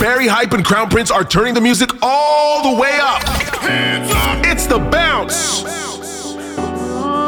[0.00, 3.20] Barrie Hype and Crown Prince are turning the music all the way up.
[4.46, 5.62] It's the bounce.
[7.02, 7.26] Oh,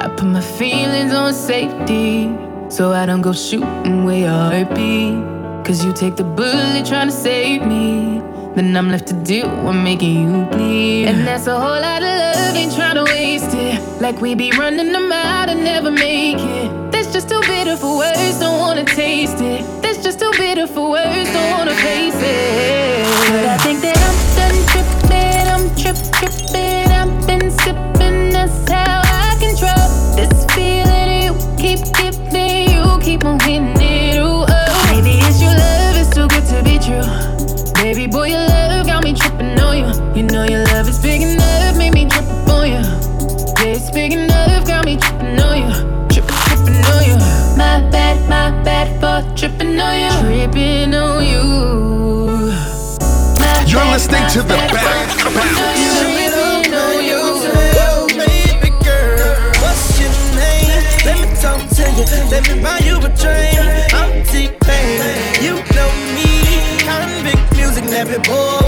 [0.00, 2.30] I put my feelings on safety
[2.68, 5.10] so I don't go shooting where heart be.
[5.64, 8.21] Cause you take the bullet trying to save me.
[8.54, 11.06] Then I'm left to do what making you bleed.
[11.06, 13.80] And that's a whole lot of love, ain't trying to waste it.
[14.02, 16.92] Like we be running them out and never make it.
[16.92, 19.64] That's just too bitter for words, don't wanna taste it.
[19.82, 22.81] That's just too bitter for words, don't wanna face it.
[49.42, 50.10] Tripping on you.
[50.20, 51.42] Tripping on you.
[53.40, 55.18] My You're bad, listening to the bad for bounce.
[55.18, 55.92] tripping on you.
[55.98, 57.22] Tripping on you.
[57.74, 60.86] Well, baby girl, what's your name?
[61.04, 63.92] Let me talk to you, let me buy you a drink.
[63.92, 66.28] I'm T-Pain, you know me.
[66.86, 68.61] Convict music, never boy.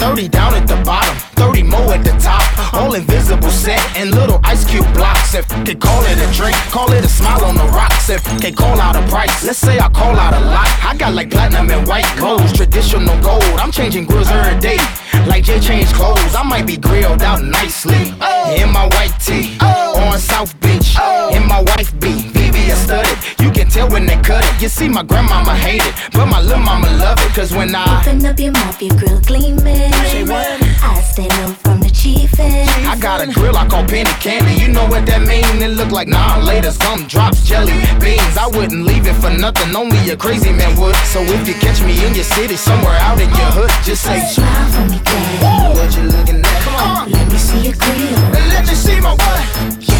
[0.00, 2.40] 30 down at the bottom, 30 more at the top.
[2.72, 5.34] All invisible set and little ice cube blocks.
[5.34, 8.08] If they call it a drink, call it a smile on the rocks.
[8.08, 10.68] If they call out a price, let's say I call out a lot.
[10.82, 13.44] I got like platinum and white gold, traditional gold.
[13.60, 14.78] I'm changing grills every day.
[15.26, 18.14] Like Jay changed clothes, I might be grilled out nicely.
[18.56, 20.96] In my white tee, on South Beach.
[21.36, 23.39] In my wife beat, VVS studded.
[23.60, 24.62] Can tell when they cut it.
[24.62, 27.28] You see, my grandmama hate it, but my little mama love it.
[27.36, 29.92] Cause when I Open up your mouth, your grill gleaming.
[30.08, 30.48] Say what?
[30.80, 32.64] I stay low from the chiefin'.
[32.88, 34.54] I got a grill I call penny candy.
[34.56, 35.44] You know what that mean?
[35.60, 36.70] It look like nah later.
[36.70, 38.32] Some drops, jelly beans.
[38.40, 39.76] I wouldn't leave it for nothing.
[39.76, 40.96] Only a crazy man would.
[41.12, 44.24] So if you catch me in your city, somewhere out in your hood, just say
[44.24, 45.76] Smile for me, daddy.
[45.76, 46.62] what you looking at.
[46.64, 48.16] Come on, Let me see your grill.
[48.40, 49.99] and let you see my what.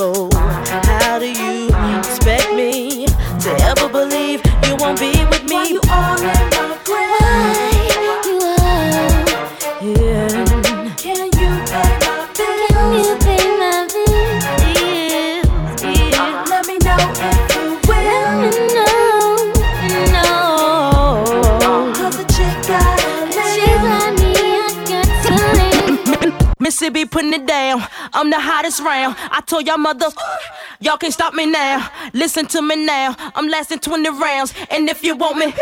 [0.00, 0.37] about
[26.90, 29.14] I'm the hottest round.
[29.30, 30.06] I told y'all mother,
[30.80, 31.90] y'all can't stop me now.
[32.14, 33.14] Listen to me now.
[33.34, 34.54] I'm lasting 20 rounds.
[34.70, 35.52] And if you want me,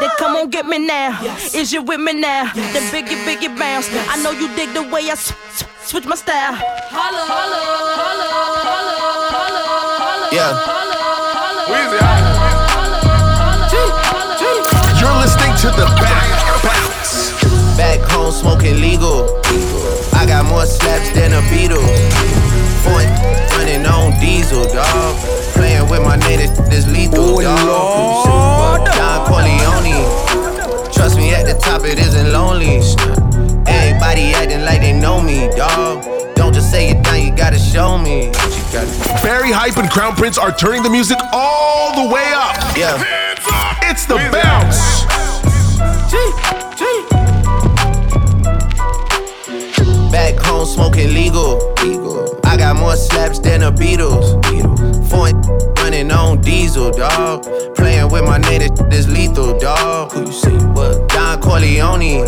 [0.00, 1.18] then come on get me now.
[1.54, 2.52] Is you with me now?
[2.52, 3.88] The biggie, biggie bounce.
[4.10, 6.52] I know you dig the way I sw- sw- switch my style.
[6.52, 7.60] Holla, holla,
[7.96, 8.28] holla,
[8.68, 8.96] holla,
[9.32, 9.64] holla,
[10.04, 10.28] holla.
[10.32, 10.84] Yeah.
[15.00, 17.32] You're listening to the back bounce.
[17.76, 19.43] Back home smoking legal.
[20.24, 21.84] I got more slaps than the Beatles.
[22.80, 23.04] Foot
[23.58, 25.16] running on diesel, dog.
[25.52, 28.86] Playing with my name, this this lethal, oh, dog.
[28.86, 30.00] Don Corleone.
[30.94, 32.80] Trust me, at the top it isn't lonely.
[33.68, 36.06] Everybody acting like they know me, dog.
[36.34, 38.28] Don't just say it down, you gotta show me.
[38.28, 42.32] what You gotta, Barrie Hype and Crown Prince are turning the music all the way
[42.32, 42.56] up.
[42.78, 42.96] yeah.
[43.82, 45.04] It's the bounce.
[46.10, 46.63] Back
[50.66, 51.74] smoking legal.
[52.44, 54.40] I got more slaps than the Beatles.
[55.08, 55.40] Foreign
[55.76, 57.44] running on diesel, dog.
[57.74, 60.12] Playing with my name, this is lethal, dog.
[60.12, 60.56] Who you see?
[60.74, 61.08] What?
[61.08, 62.24] Don Corleone.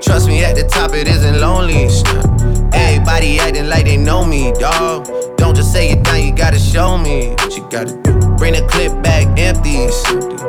[0.00, 1.88] Trust me, at the top it isn't lonely.
[2.72, 5.06] Everybody acting like they know me, dog.
[5.60, 8.16] Just say it down, you gotta show me what you gotta do.
[8.40, 9.92] Bring the clip back empty.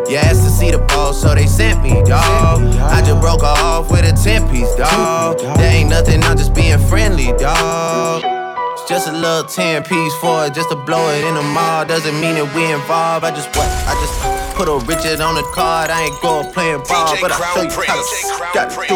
[0.07, 2.63] You asked to see the ball, so they sent me, dog.
[2.79, 5.39] I just broke her off with a 10 piece, dog.
[5.59, 8.23] There ain't nothing, I'm just being friendly, dog.
[8.71, 11.83] It's just a little 10 piece for it, just to blow it in the mall.
[11.83, 13.25] Doesn't mean that we involved.
[13.25, 13.67] I just what?
[13.67, 14.15] I just
[14.55, 15.91] put a Richard on the card.
[15.91, 18.95] I ain't go playing ball, but I show you how to do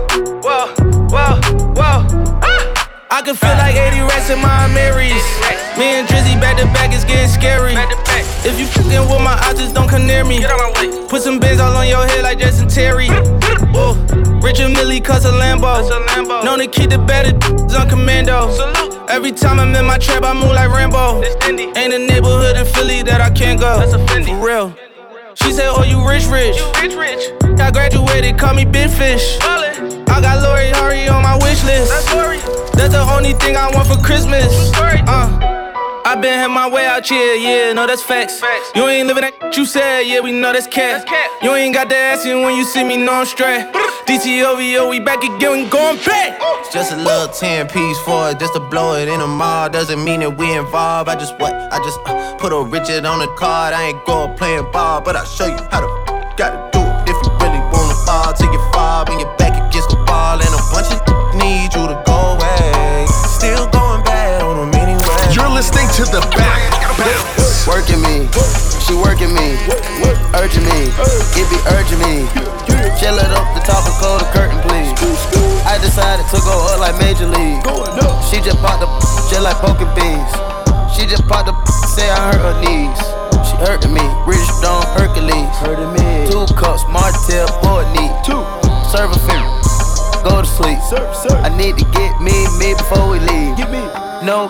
[3.21, 5.21] I can feel like 80 rats in my Marys.
[5.77, 7.77] Me and Drizzy back to back is getting scary.
[8.41, 10.41] If you fucking with my eyes, just don't come near me.
[11.07, 13.09] Put some bins all on your head like Jason Terry.
[13.77, 13.93] Whoa.
[14.41, 15.85] Richard Mille cuss a Lambo.
[16.43, 17.37] Known to keep the better
[17.77, 18.49] on commando.
[19.07, 21.21] Every time I'm in my trap, I move like Rambo.
[21.45, 23.85] Ain't a neighborhood in Philly that I can't go.
[24.25, 24.75] For real.
[25.35, 26.57] She said, Oh, you rich, rich.
[26.57, 27.59] You rich, rich.
[27.59, 29.37] I graduated, call me Big Fish.
[29.41, 31.91] I got Lori Harvey on my wish list.
[31.91, 34.71] That's the only thing I want for Christmas.
[34.75, 35.51] Uh.
[36.03, 38.39] I been had my way out here, yeah, no, that's facts.
[38.39, 38.71] facts.
[38.75, 41.07] You ain't living that you said, yeah, we know that's cat.
[41.41, 43.71] You ain't got the ass in when you see me, no, I'm straight.
[44.07, 46.39] DTOVO, we back again, we going back.
[46.59, 49.69] It's just a little 10 piece for it, just to blow it in the mall.
[49.69, 51.07] Doesn't mean that we involved.
[51.07, 51.53] I just what?
[51.53, 53.73] I just uh, put a Richard on the card.
[53.73, 55.87] I ain't go playing ball, but I'll show you how to
[56.35, 59.89] gotta do it if you really wanna fall take you five when you're back against
[59.91, 60.41] the wall.
[60.41, 61.00] And a bunch of
[66.01, 67.69] to the back bounce.
[67.69, 68.25] Working me,
[68.81, 69.53] she working me,
[70.33, 70.89] urging me,
[71.37, 72.25] it be urging me.
[72.97, 74.89] Chill it up the top and close the curtain, please.
[75.61, 77.61] I decided to go up like Major League.
[78.25, 78.89] She just popped the
[79.29, 80.33] just like poking beans.
[80.89, 81.53] She just popped the
[81.93, 82.97] say I hurt her knees.
[83.45, 85.53] She hurting me, Rich Stone Hercules.
[85.61, 86.25] Hurting me.
[86.25, 88.09] Two cups, Martell, board neat.
[88.25, 88.41] Two.
[88.89, 89.53] Serve a finger,
[90.25, 90.81] go to sleep.
[91.45, 92.10] I need to get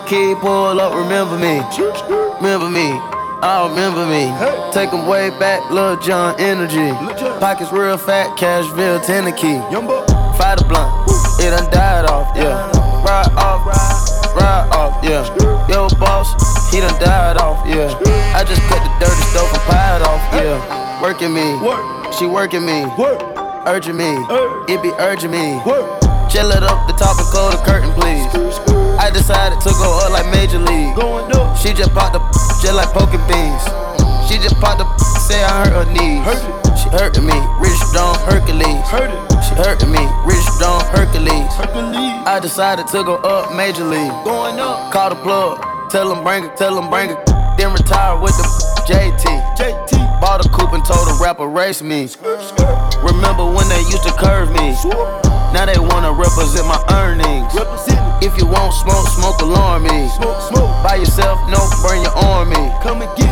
[0.00, 1.60] Key, pull up, remember me.
[2.40, 2.98] Remember me.
[3.42, 4.30] I remember me.
[4.72, 6.92] Take Take 'em way back, Lil Jon energy.
[7.40, 9.60] Pockets real fat, Cashville, Tennessee.
[10.38, 12.70] Fight a blunt, it done died off, yeah.
[13.04, 13.66] Ride off,
[14.34, 15.26] ride off, yeah.
[15.68, 16.28] Yo, boss,
[16.72, 17.92] he done died off, yeah.
[18.34, 21.02] I just cut the dirty stove and pied off, yeah.
[21.02, 21.58] Working me,
[22.16, 22.86] she working me,
[23.66, 24.10] urging me,
[24.68, 25.60] it be urging me.
[26.30, 28.51] Chill it up the top and close the curtain, please.
[29.02, 30.94] I decided to go up like Major League.
[31.58, 32.22] She just popped the
[32.62, 33.66] just like poking beans.
[34.30, 34.86] She just popped the
[35.26, 36.22] say I hurt her knees.
[36.78, 38.78] She hurting me, Rich Stone Hercules.
[39.42, 41.50] She hurting me, Rich Stone Hercules.
[42.30, 44.14] I decided to go up Major League.
[44.22, 45.58] Going up, call the plug,
[45.90, 47.18] tell them bring it, tell them bring it.
[47.58, 48.46] Then retire with the
[48.86, 49.26] JT.
[49.58, 50.20] JT.
[50.20, 52.06] Bought a coupe and told the rapper race me.
[53.02, 54.74] Remember when they used to curve me?
[55.52, 57.52] Now they wanna represent my earnings.
[58.24, 60.08] If you want smoke, smoke alarm me.
[60.82, 62.70] By yourself, no, bring your army.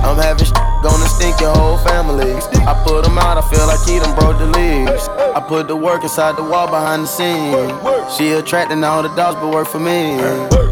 [0.05, 2.35] I'm having sh- gonna stink your whole family.
[2.67, 5.09] I put them out, I feel like he done broke the leaves.
[5.09, 7.55] I put the work inside the wall behind the scene.
[8.17, 10.17] She attracting all the dogs, but work for me.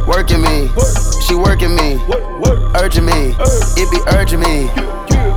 [0.06, 0.70] Working me,
[1.26, 2.00] she working me,
[2.74, 3.36] urging me,
[3.76, 4.68] it be urging me.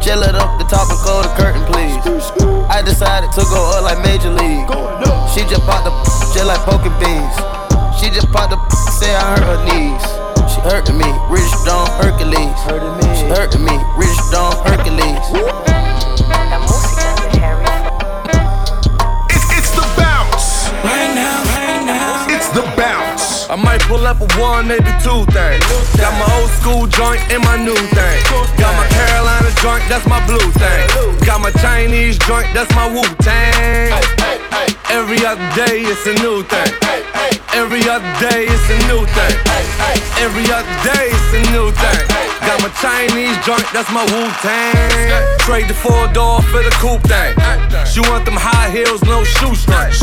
[0.02, 1.94] Chill it up the top and close the curtain, please.
[2.74, 4.66] I decided to go up like Major League.
[5.30, 5.94] She just popped the
[6.34, 7.38] just like poking beans.
[8.02, 8.58] She just popped the
[8.98, 10.04] say I hurt her knees.
[10.50, 12.58] She hurting me, rich Don Hercules.
[13.16, 13.30] She
[32.32, 33.92] joint, that's my Wu Tang.
[34.90, 36.72] Every other day it's a new thing.
[37.52, 39.36] Every other day it's a new thing.
[40.16, 42.04] Every other day it's a new thing.
[42.48, 45.12] Got my Chinese joint, that's my Wu Tang.
[45.40, 47.36] Trade the four door for the coupe thing.
[47.86, 50.00] She want them high heels, no shoestrings.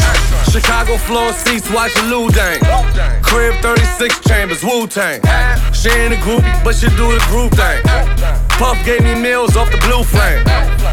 [0.52, 2.60] Chicago floor seats, watch the Lou Dang.
[3.22, 5.20] Crib 36 chambers, Wu Tang.
[5.72, 7.80] She ain't a groupie, but she do the group thing.
[8.58, 10.42] Puff gave me meals off the blue flame.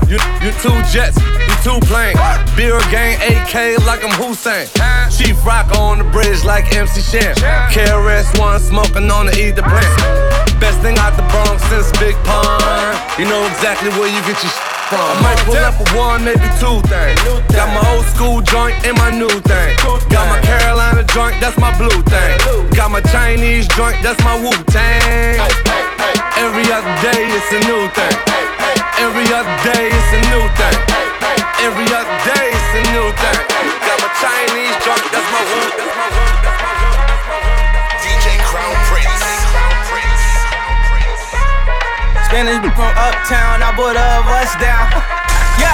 [0.08, 2.20] You, you two jets, you two planes.
[2.56, 4.68] Beer gang AK like I'm Hussein.
[5.10, 7.34] Chief Rock on the bridge like MC Shan.
[7.74, 10.62] KRS One smoking on the either plant.
[10.62, 12.96] Best thing out the Bronx since Big Pun.
[13.18, 14.62] You know exactly where you get your sh-
[14.94, 15.02] from.
[15.02, 17.18] I might pull up a one, maybe two things.
[17.50, 19.74] Got my old school joint and my new thing.
[20.14, 22.38] Got my Carolina joint, that's my blue thing.
[22.78, 25.42] Got my Chinese joint, that's my Wu Tang.
[26.38, 28.16] Every other day it's a new thing.
[29.00, 30.78] Every other day it's a new thing.
[31.64, 33.40] Every other day it's a new thing.
[33.88, 35.62] Got my Chinese joint, that's my Wu.
[38.04, 39.24] DJ Crown Prince.
[42.28, 44.92] Spanish from uptown, I put a bust down.
[45.56, 45.72] Yeah,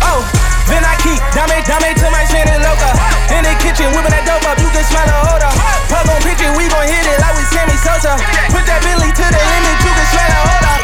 [0.00, 0.53] oh.
[0.68, 2.90] Then I keep dame, dame to my Shannon loca.
[3.36, 5.52] In the kitchen, whipping that dope up, you can smell the odor.
[5.92, 8.16] Plug on pitch it, we gon' hit it like we Sammy Sosa.
[8.48, 10.76] Put that Billy to the limit, you can smell the odor.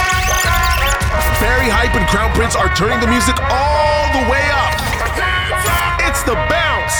[1.40, 4.76] Barrie Hype and Crown Prince are turning the music all the way up.
[6.04, 6.96] It's the bounce.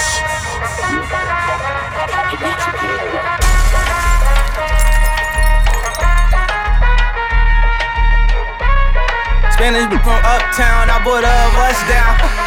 [9.52, 12.39] Spanish from uptown, I put a bust down.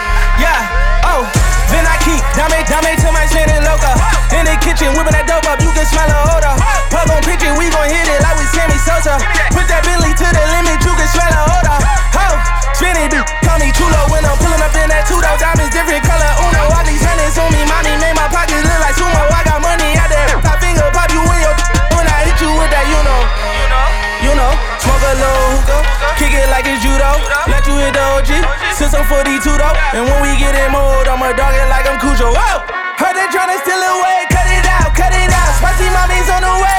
[0.44, 1.24] Yeah, oh.
[1.72, 3.96] Then I keep dame, dame to my Shannon loca.
[4.36, 6.54] In the kitchen, whipping that dope up, you can smell the odor.
[6.92, 9.16] Plug on pitch it, we gon' hit it like we Sammy Sosa.
[9.56, 11.80] Put that Billy to the limit, you can smell the odor.
[12.20, 12.36] Oh,
[12.76, 13.08] spinning,
[13.48, 15.34] call me chulo when I'm pulling up in that two door.
[15.40, 16.76] Diamonds different color, uno.
[16.76, 19.24] All these hundreds on me, mommy made my pockets look like sumo.
[19.32, 20.44] I got money out there.
[20.44, 21.56] I finger pop you in your
[21.96, 23.23] when I hit you with that, you know.
[24.24, 25.84] You know, smoke a little hookah,
[26.16, 27.12] kick it like it's judo.
[27.52, 28.32] Let you hit the OG,
[28.72, 29.76] since I'm 42 though.
[29.92, 32.32] And when we get in mode, I'ma dog it like I'm Cujo.
[32.32, 32.64] Whoa!
[32.98, 35.52] Heard they tryna steal away, cut it out, cut it out.
[35.60, 36.73] Spicy mommy's on the way,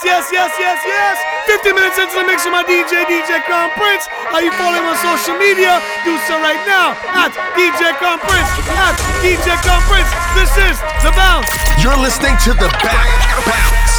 [0.00, 1.16] Yes, yes, yes, yes, yes.
[1.44, 4.08] 50 minutes into the mix with my DJ, DJ Crown Prince.
[4.32, 5.76] Are you following on social media?
[6.08, 8.48] Do so right now at DJ Crown Prince.
[8.80, 10.08] At DJ Crown Prince.
[10.32, 11.52] This is The Bounce.
[11.84, 13.44] You're listening to the Bounce.
[13.44, 13.96] Bounce.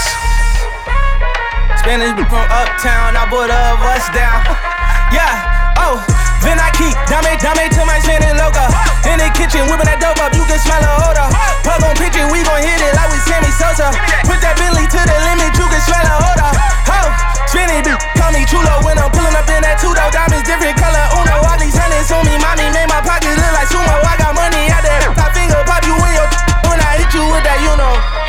[1.77, 4.41] Spanish from uptown, I put a bust down.
[5.11, 6.30] Yeah, oh.
[6.41, 8.65] Then I keep dame, dame to my Shannon loca.
[9.05, 11.27] In the kitchen, whipping that dope up, you can smell the odor.
[11.61, 13.93] Plug on it, we gon' hit it like we Sammy Sosa.
[14.25, 16.51] Put that Billy to the limit, you can smell the odor.
[16.89, 17.07] Oh,
[17.45, 17.85] spinning,
[18.17, 20.09] call me chulo when I'm pulling up in that two door.
[20.09, 21.45] Diamonds different color, uno.
[21.45, 23.93] All these hundreds on me, mommy made my pockets look like sumo.
[24.01, 25.13] I got money out there.
[25.13, 26.27] I finger pop you in your
[26.65, 28.20] when I hit you with that, you know.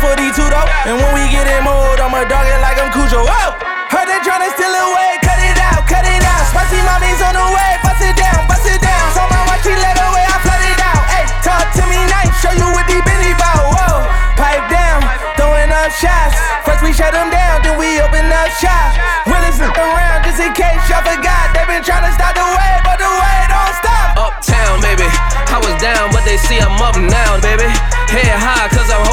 [0.00, 0.68] 42 though.
[0.88, 3.20] And when we get in mode, I'ma dog it like I'm Cujo.
[3.20, 3.52] Whoa!
[3.92, 6.44] Heard they tryna steal away, cut it out, cut it out.
[6.48, 9.06] Spicy mommy's on the way, bust it down, bust it down.
[9.12, 11.04] So my watch, she let away, I flood it out.
[11.12, 13.60] Hey, talk to me nice, show you what the Benny bout.
[13.76, 14.08] Whoa,
[14.40, 15.04] pipe down,
[15.36, 16.40] throwing up shots.
[16.64, 18.96] First we shut them down, then we open up shop.
[19.28, 21.52] Willis around just in case y'all forgot.
[21.52, 24.16] They been tryna stop the way, but the way don't stop.
[24.16, 25.04] Uptown, baby.
[25.50, 27.68] I was down, but they see I'm up now, baby.
[28.08, 29.09] Head high, cause I'm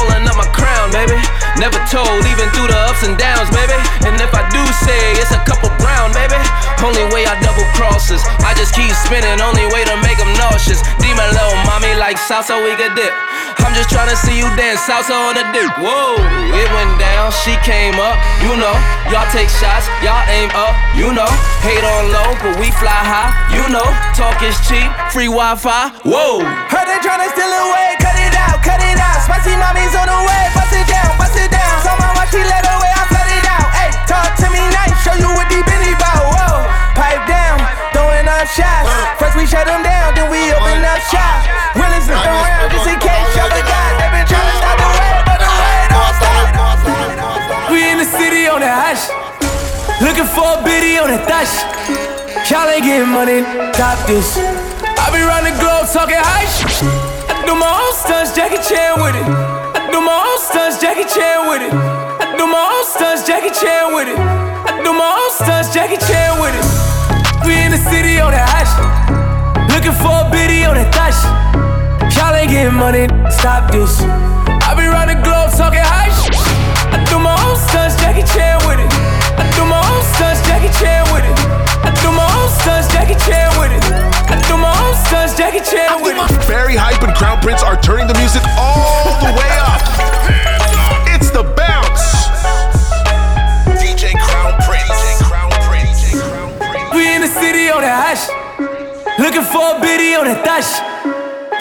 [0.88, 1.20] crown, baby.
[1.60, 3.76] Never told, even through the ups and downs, baby.
[4.06, 6.38] And if I do say it's a couple brown, baby.
[6.80, 8.22] Only way I double crosses.
[8.46, 10.80] I just keep spinning, only way to make them nauseous.
[11.02, 13.12] Demon little mommy like salsa, we could dip.
[13.58, 15.68] I'm just tryna see you dance salsa on the dip.
[15.82, 16.16] Whoa,
[16.54, 18.72] it went down, she came up, you know.
[19.10, 21.28] Y'all take shots, y'all aim up, you know.
[21.66, 23.84] Hate on low, but we fly high, you know.
[24.14, 26.40] Talk is cheap, free Wi Fi, whoa.
[26.70, 29.18] Heard they tryna steal away, cut it out, cut it out.
[29.26, 30.42] Spicy mommy's on the way,
[38.54, 38.88] shots.
[39.20, 41.44] First we shut them down, then we open up shop.
[41.76, 43.90] Willis is around just in case y'all forgot.
[44.00, 47.72] They been trying to stop the way, but the way don't stop.
[47.72, 49.12] We in the city on the hush.
[50.00, 51.52] Looking for a biddy on the dash.
[52.48, 53.42] Y'all ain't getting money,
[53.74, 54.38] top this.
[54.38, 56.64] I be round the globe talking hush.
[57.28, 59.26] I do my own stunts, Jackie Chan with it.
[59.26, 61.72] I do my own stunts, Jackie Chan with it.
[61.74, 64.18] I do my own stunts, Jackie Chan with it.
[64.18, 66.77] I do my own stunts, Jackie Chan with it.
[67.48, 68.84] We in the city on that shit.
[69.72, 71.16] Looking for a biddy on that thot
[72.12, 74.04] Y'all ain't getting money, stop this.
[74.04, 76.36] I be round the globe talking high shit.
[76.92, 78.92] I do my own stunts, Jackie Chan with it.
[79.40, 81.36] I do my own stunts, Jackie Chan with it.
[81.88, 83.84] I do my own stunts, Jackie Chan with it.
[84.28, 86.28] I do my own stunts, Jackie Chan with it.
[86.44, 88.97] Barrie Hype and Crown Prince are turning the music all
[99.58, 100.70] for a biddy on that dash.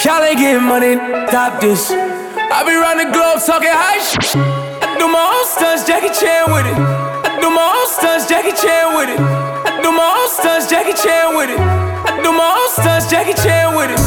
[0.06, 1.02] Y'all ain't getting money,
[1.34, 1.90] stop this.
[1.90, 6.46] I be round the globe talking high sh- I do my own stunts, Jackie Chan
[6.54, 6.78] with it.
[6.78, 9.18] I do my own stunts, Jackie Chan with it.
[9.18, 11.58] I do my own stunts, Jackie Chan with it.
[11.58, 14.02] I do my own stunts, Jackie Chan with it.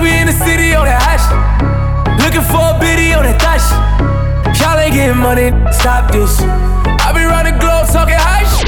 [0.00, 3.68] We in the city on that high sh- Looking for a biddy on that dash.
[4.56, 6.40] Y'all ain't getting money, stop this.
[7.04, 8.64] I be round the globe talking high sh-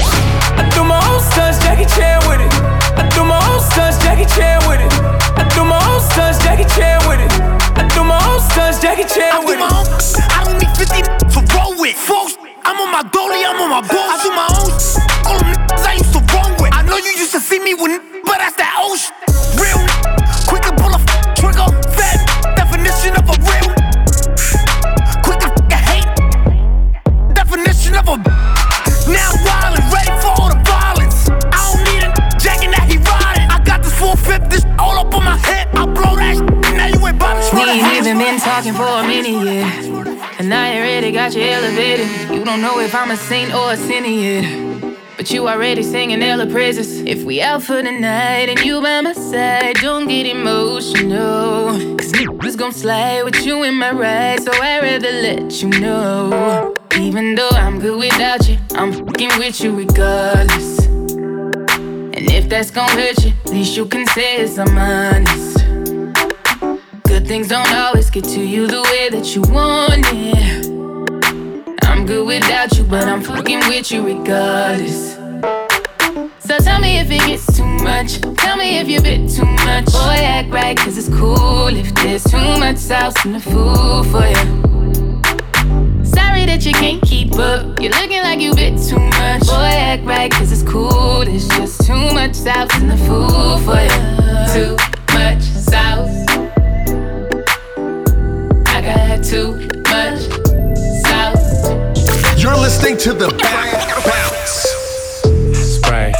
[0.61, 2.53] I do my own stunts, Jackie Chan with it.
[3.01, 4.93] I do my own stunts, Jackie Chan with it.
[5.35, 7.33] I do my own stunts, Jackie Chan with it.
[7.75, 9.69] I do my own stunts, Jackie Chan with it.
[10.29, 11.95] I don't need 50 to roll with.
[11.95, 14.07] Folks, I'm on my dolly, I'm on my boat.
[14.13, 14.71] I do my own
[15.25, 15.55] all them
[15.87, 16.73] I used to roll with.
[16.73, 19.62] I know you used to see me with, but that's that old shit.
[38.73, 40.39] For a minute yet.
[40.39, 42.07] And I already got you elevated.
[42.31, 44.97] You don't know if I'm a saint or a sinner yet.
[45.15, 47.01] But you already singing hella praises.
[47.01, 51.67] If we out for the night and you by my side, don't get emotional.
[51.97, 54.41] Cause niggas gon' slide with you in my ride.
[54.41, 56.73] So I'd rather let you know.
[56.97, 60.79] Even though I'm good without you, I'm fucking with you regardless.
[60.87, 65.52] And if that's gon' hurt you, at least you can say it's I'm honest.
[67.13, 70.65] Good things don't always get to you the way that you want it.
[71.83, 75.13] I'm good without you, but I'm fucking with you regardless.
[76.39, 78.19] So tell me if it gets too much.
[78.37, 79.85] Tell me if you bit too much.
[79.93, 84.25] Boy, act right, cause it's cool if there's too much sauce in the food for
[84.25, 86.03] you.
[86.03, 87.79] Sorry that you can't keep up.
[87.79, 89.45] You're looking like you bit too much.
[89.45, 91.23] Boy, act right, cause it's cool.
[91.23, 93.91] There's just too much sauce in the food for you.
[94.51, 94.75] Too
[95.13, 96.32] much sauce.
[98.85, 99.53] I got too
[99.87, 100.19] much
[101.07, 101.69] sauce.
[102.37, 104.67] You're listening to the bounce.
[105.57, 106.11] Spray,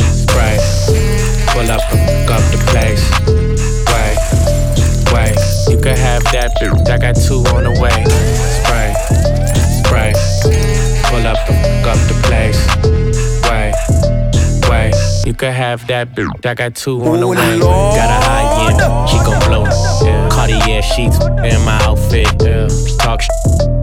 [0.00, 0.56] spray.
[1.52, 3.04] Pull up and fuck up the place.
[3.92, 4.16] Wait,
[5.12, 5.36] wait.
[5.68, 6.88] You can have that bitch.
[6.88, 8.04] I got two on the way.
[8.64, 8.94] Spray,
[9.84, 10.12] spray.
[11.10, 12.97] Pull up and fuck up the place.
[15.28, 16.46] You can have that bitch.
[16.46, 17.36] I got two on the way.
[17.36, 19.64] Got a high end, she gon' blow.
[20.00, 20.26] Yeah.
[20.30, 22.32] Cartier sheets in my outfit.
[22.40, 22.66] Yeah.
[22.96, 23.28] Talk sh-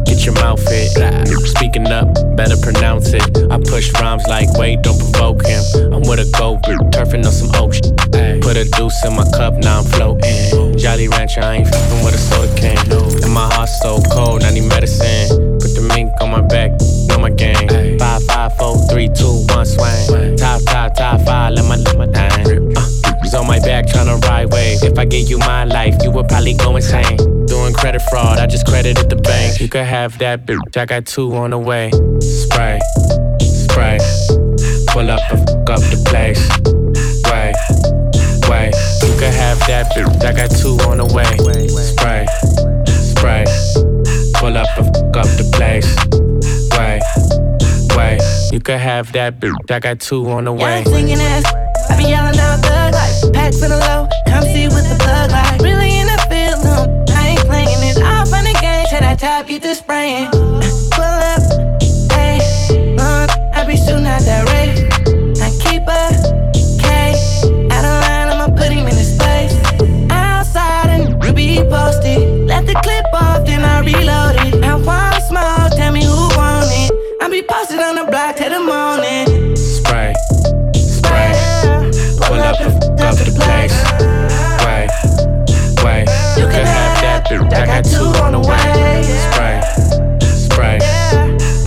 [0.06, 0.90] get your mouth fit.
[1.46, 3.22] Speaking up, better pronounce it.
[3.52, 5.62] I push rhymes like wait, don't provoke him.
[5.94, 7.94] I'm with a goat, turfing on some oak sh-
[8.42, 10.76] Put a deuce in my cup, now I'm floating.
[10.80, 12.78] Jolly Rancher, I ain't fucking with a soda can.
[13.22, 15.30] And my heart's so cold, I need medicine.
[15.62, 16.72] Put the mink on my back,
[17.06, 18.00] know my game.
[18.00, 20.38] Five, five, four, three, two, one, swing.
[20.38, 22.78] Top, top, top five, let my, let my thing.
[22.78, 23.06] Uh,
[23.36, 24.82] on my back tryna ride wave.
[24.84, 27.18] If I gave you my life, you would probably go insane.
[27.46, 29.60] Doing credit fraud, I just credited the bank.
[29.60, 31.92] You could have that bitch, I got two on the way.
[32.22, 32.80] Spray,
[33.42, 34.00] spray.
[34.88, 36.42] Pull up and fuck up the place.
[37.30, 37.56] Wait,
[38.50, 38.74] wait.
[39.08, 41.26] You could have that bitch, I got two on the way.
[41.68, 42.26] Spray,
[42.88, 43.46] spray.
[44.36, 46.25] Pull up and fuck up the place.
[48.52, 50.82] You could have that bitch, I got two on the way.
[50.84, 51.46] Young singing ass,
[51.90, 53.34] I be yelling out thug life.
[53.34, 55.60] Packs in the low, come see what the plug like.
[55.62, 57.98] Really in the field, no, I ain't playing it.
[58.02, 60.30] Off on the game, to that top, get the spraying.
[60.32, 61.42] Pull up,
[62.14, 62.40] hey,
[63.54, 64.80] I be shooting out that race.
[65.42, 66.16] I keep a
[66.80, 67.14] K,
[67.76, 69.54] out of line, I'ma put him in his place.
[70.12, 72.48] Outside and be posted.
[72.48, 74.64] Let the clip off, then I reload it.
[74.64, 76.92] I want small, tell me who want it.
[77.22, 77.95] I be posted on
[78.50, 79.56] till the morning.
[79.56, 80.14] Spray,
[80.74, 81.32] spray,
[82.22, 82.70] pull up the
[83.02, 83.76] up the place.
[84.66, 84.90] Wait,
[85.84, 86.06] wait,
[86.38, 89.04] you can have that, but I got two on the way.
[89.32, 89.62] Spray,
[90.20, 90.80] spray,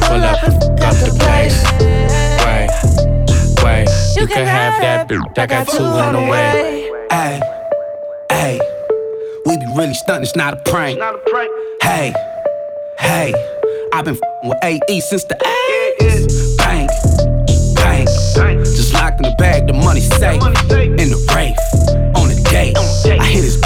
[0.01, 0.51] pull up the
[0.87, 1.59] up the place.
[2.45, 2.69] Wait,
[3.65, 6.91] wait, you can have that, but I got two on the way.
[7.11, 7.41] Hey,
[8.31, 8.61] hey,
[9.47, 11.01] we be really stunting, it's not a prank.
[11.83, 12.13] Hey,
[12.99, 13.35] hey.
[13.91, 15.35] I've been f***ing with AE since the
[16.01, 16.28] 80s
[19.19, 20.43] in the bag, the money safe.
[20.73, 21.57] In the rave,
[22.17, 22.77] on the date.
[23.07, 23.61] I hit his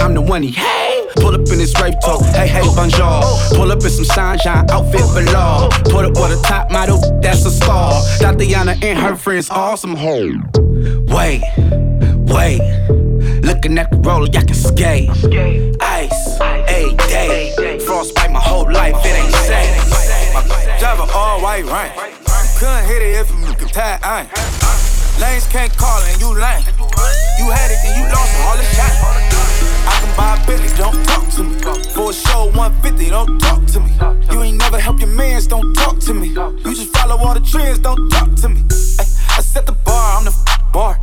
[0.00, 1.08] I'm the one he hate.
[1.16, 3.22] Pull up in his rave talk, hey, hey, bonjour.
[3.54, 5.68] Pull up in some sunshine outfit below.
[5.84, 7.92] Put up with a top model, that's a star.
[8.18, 10.32] Tatiana and her friends, awesome hoe.
[11.08, 11.42] Wait,
[12.28, 12.60] wait.
[13.42, 15.08] Looking at the roller, I can skate.
[15.80, 17.78] Ice, a day.
[17.86, 19.92] Frostbite my whole life, it ain't safe.
[20.34, 22.25] My driver all white rain.
[22.56, 24.28] Couldn't hit it if you could tie iron.
[25.20, 26.64] Lanes can't call and you lame.
[27.36, 28.96] You had it and you lost all the shine.
[29.84, 31.60] I can buy a Bentley, don't talk to me.
[31.92, 33.92] For a show 150, don't talk to me.
[34.32, 36.28] You ain't never help your mans, don't talk to me.
[36.28, 38.64] You just follow all the trends, don't talk to me.
[38.70, 40.34] I set the bar, I'm the
[40.72, 40.98] bar.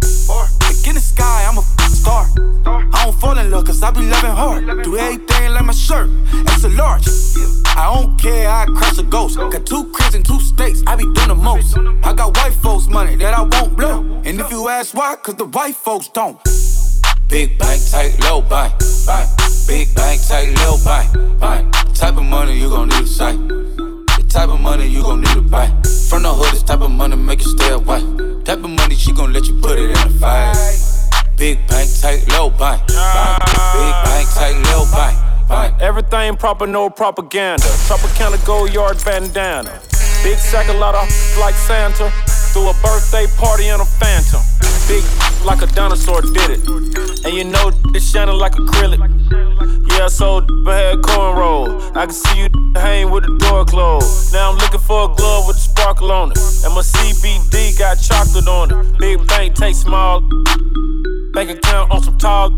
[0.62, 2.26] Like in the sky, I'm a star.
[2.66, 4.84] I don't fall in love, cause I be loving hard.
[4.84, 6.10] Do everything like my shirt,
[6.52, 7.08] it's a large.
[7.76, 9.38] I don't care, I crush a ghost.
[9.38, 11.78] Got two cribs in two states, I be doing the most.
[12.04, 14.22] I got white folks' money that I won't blow.
[14.26, 16.38] And if you ask why, cause the white folks don't.
[17.30, 18.70] Big bank, tight, low buy.
[19.68, 21.08] Big bank, tight, low buy,
[21.39, 21.63] buy.
[21.94, 23.39] Type of money you gon' need a sight.
[23.48, 25.68] The type of money you gon' need to buy.
[26.10, 28.02] From the hood, this type of money make you stay away.
[28.44, 30.92] Type of money she gon' let you put it in the fight.
[31.38, 32.78] Big bank, take low buy.
[32.88, 35.13] Big bank, tight, low buy.
[35.80, 37.65] Everything proper, no propaganda.
[37.88, 39.80] Tropicana gold yard bandana.
[40.24, 41.08] Big sack, a lot of
[41.39, 42.10] like Santa.
[42.54, 44.41] Threw a birthday party in a phantom.
[44.88, 45.04] Big
[45.43, 47.26] like a dinosaur did it.
[47.26, 49.00] And you know it's shining like acrylic.
[49.91, 51.96] Yeah, so had cornrow.
[51.96, 54.34] I can see you hang with the door closed.
[54.34, 56.38] Now I'm looking for a glove with a sparkle on it.
[56.63, 58.98] And my CBD got chocolate on it.
[59.00, 60.22] Big bank, take small.
[61.34, 62.54] Bank account on some tall.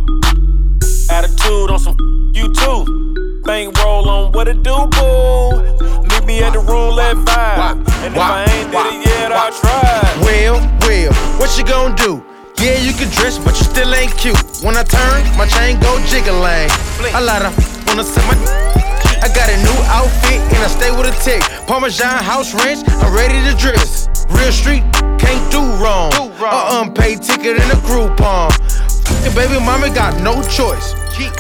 [1.09, 1.95] Attitude on some
[2.35, 3.41] you too.
[3.45, 5.63] Bank roll on what it do, boo.
[6.03, 7.77] Meet me at the roulette vibe.
[8.03, 10.03] And if I ain't did it yet, I'll try.
[10.19, 12.21] Well, well, what you gonna do?
[12.59, 14.35] Yeah, you can dress, but you still ain't cute.
[14.61, 16.67] When I turn, my chain go jiggling.
[17.15, 17.55] A lot of
[17.87, 18.35] wanna see my.
[19.23, 21.41] I got a new outfit and I stay with a tick.
[21.65, 24.09] Parmesan house ranch, I'm ready to dress.
[24.29, 24.83] Real street,
[25.19, 26.11] can't do wrong.
[26.13, 28.51] A unpaid ticket and a Groupon.
[29.05, 30.93] Fucking baby mama got no choice.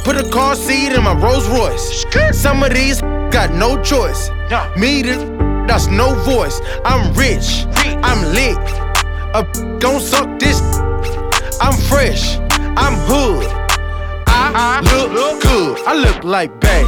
[0.03, 2.05] Put a car seat in my Rolls Royce.
[2.31, 4.29] Some of these got no choice.
[4.77, 5.23] Me, this,
[5.67, 6.61] that's no voice.
[6.85, 7.65] I'm rich,
[8.03, 8.57] I'm lit.
[9.35, 9.43] A
[9.79, 10.61] gon' suck this.
[11.61, 12.37] I'm fresh,
[12.77, 13.45] I'm hood.
[14.27, 15.07] I uh-huh.
[15.13, 15.87] look good.
[15.87, 16.83] I look like Bay.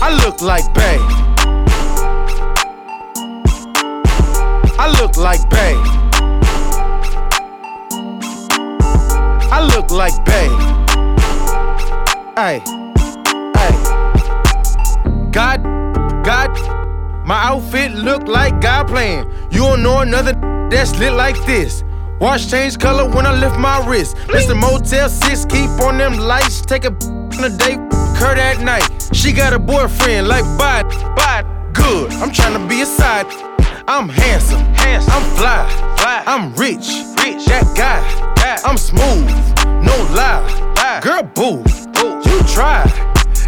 [0.00, 1.23] I look like Bay.
[4.84, 5.74] I look like Bay.
[9.50, 10.48] I look like Bay.
[12.36, 12.60] Hey,
[13.56, 15.30] hey.
[15.30, 15.62] God,
[16.22, 16.50] God,
[17.24, 19.24] my outfit look like God playing.
[19.50, 20.34] You don't know another
[20.70, 21.82] that's lit like this.
[22.20, 24.16] Watch change color when I lift my wrist.
[24.26, 24.54] Mr.
[24.54, 26.60] Motel 6, keep on them lights.
[26.60, 26.88] Take a
[27.38, 27.80] on a date,
[28.18, 29.08] Kurt at night.
[29.14, 32.12] She got a boyfriend like bad, bad, good.
[32.12, 33.53] I'm trying to be a side.
[33.86, 35.12] I'm handsome, handsome.
[35.12, 35.68] I'm fly,
[35.98, 36.22] fly.
[36.26, 36.88] I'm rich,
[37.22, 37.44] rich.
[37.44, 38.00] That guy,
[38.34, 38.58] guy.
[38.64, 39.28] I'm smooth,
[39.84, 40.40] no lie,
[40.74, 41.00] lie.
[41.02, 42.22] Girl, boo, boo.
[42.24, 42.82] You try.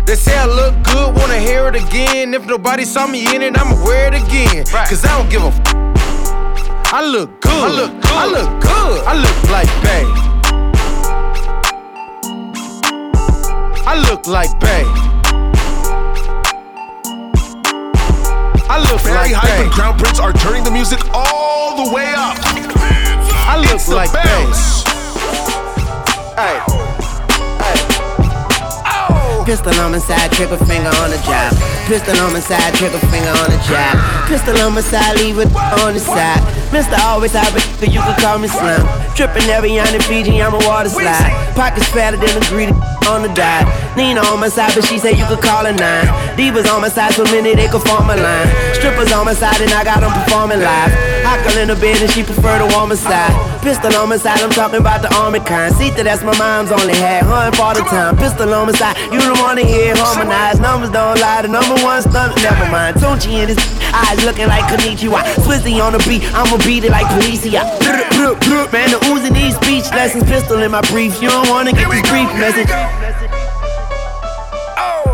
[0.05, 2.35] They say I look good, wanna hear it again.
[2.35, 4.67] If nobody saw me in it, I'ma wear it again.
[4.67, 6.93] Cause I don't give a f.
[6.93, 7.53] I look good.
[7.53, 8.13] I look good.
[8.13, 9.05] I look good.
[9.07, 10.05] I look like Bay.
[13.87, 15.16] I look like Bay.
[18.77, 22.13] I look Barrie like Hype and Crown Prince are turning the music all the way
[22.13, 22.37] up.
[23.49, 24.21] I look It's like Bay.
[24.21, 24.85] bounce.
[26.37, 26.61] Hey.
[29.49, 31.57] Pistol on my side, trigger finger on the job.
[31.89, 33.97] Pistol on my side, trigger finger on the job.
[34.29, 35.49] Pistol on my side, leave it
[35.81, 36.45] on the side.
[36.75, 36.99] Mr.
[37.07, 38.83] Always have it, so you can call me Slim.
[39.15, 41.33] Tripping every on the Fiji, I'm a water slide.
[41.55, 42.73] Pockets fatter than a greedy
[43.09, 43.65] on the dive.
[43.97, 46.07] Nina on my side, but she said you could call her nine.
[46.37, 48.49] Divas on my side, so many they could form a line.
[48.75, 50.93] Strippers on my side, and I got them performing live.
[51.25, 53.33] Hockle in the bed, and she prefer the warmer side.
[53.63, 55.75] Pistol on my side, I'm talking about the army kind.
[55.75, 58.15] See that that's my mom's only had, her and for the time.
[58.17, 60.63] Pistol on my side, you don't wanna hear harmonized.
[60.63, 62.95] Numbers don't lie, the number one stunt, never mind.
[63.03, 63.59] Tunchi in his
[63.91, 65.19] eyes looking like Konnichiwa.
[65.43, 66.23] Swizzy on the beat,
[66.57, 67.69] I'ma beat it like Policia.
[68.73, 70.25] Man, the Uzi needs speech lessons.
[70.25, 72.69] Pistol in my brief, you don't wanna get this brief message.
[74.81, 75.05] Oh,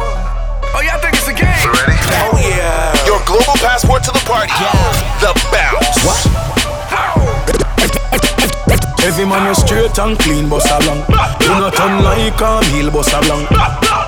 [0.70, 1.50] oh y'all think it's a game?
[1.50, 2.94] Oh yeah.
[3.10, 4.54] Your global passport to the party.
[5.18, 5.98] The Bounce.
[6.06, 6.22] What?
[6.94, 7.18] Oh.
[9.02, 11.02] Every man is straight and clean, boss a blank.
[11.42, 13.50] You not unlike a meal, boss a blank.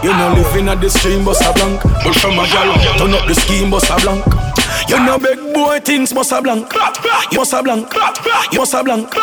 [0.05, 1.83] You no living at the stream, boss a blank.
[1.83, 4.23] But from a gal, turn up the scheme, boss a blank.
[4.89, 6.73] You no big boy things must a blank.
[7.33, 7.93] You must a blank.
[8.53, 9.15] You must a blank.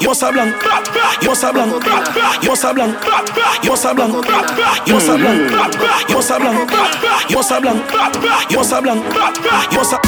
[0.00, 0.56] You must a blank.
[1.22, 1.72] You must a blank.
[1.82, 2.42] You must a blank.
[2.42, 3.04] You must a blank.
[3.64, 4.26] You must a blank.
[4.86, 5.50] You must a blank.
[6.08, 6.70] You must a blank.
[7.30, 7.90] You must a blank.
[8.50, 9.02] You must a blank.
[9.70, 9.72] You must a blank.
[9.72, 10.00] You must a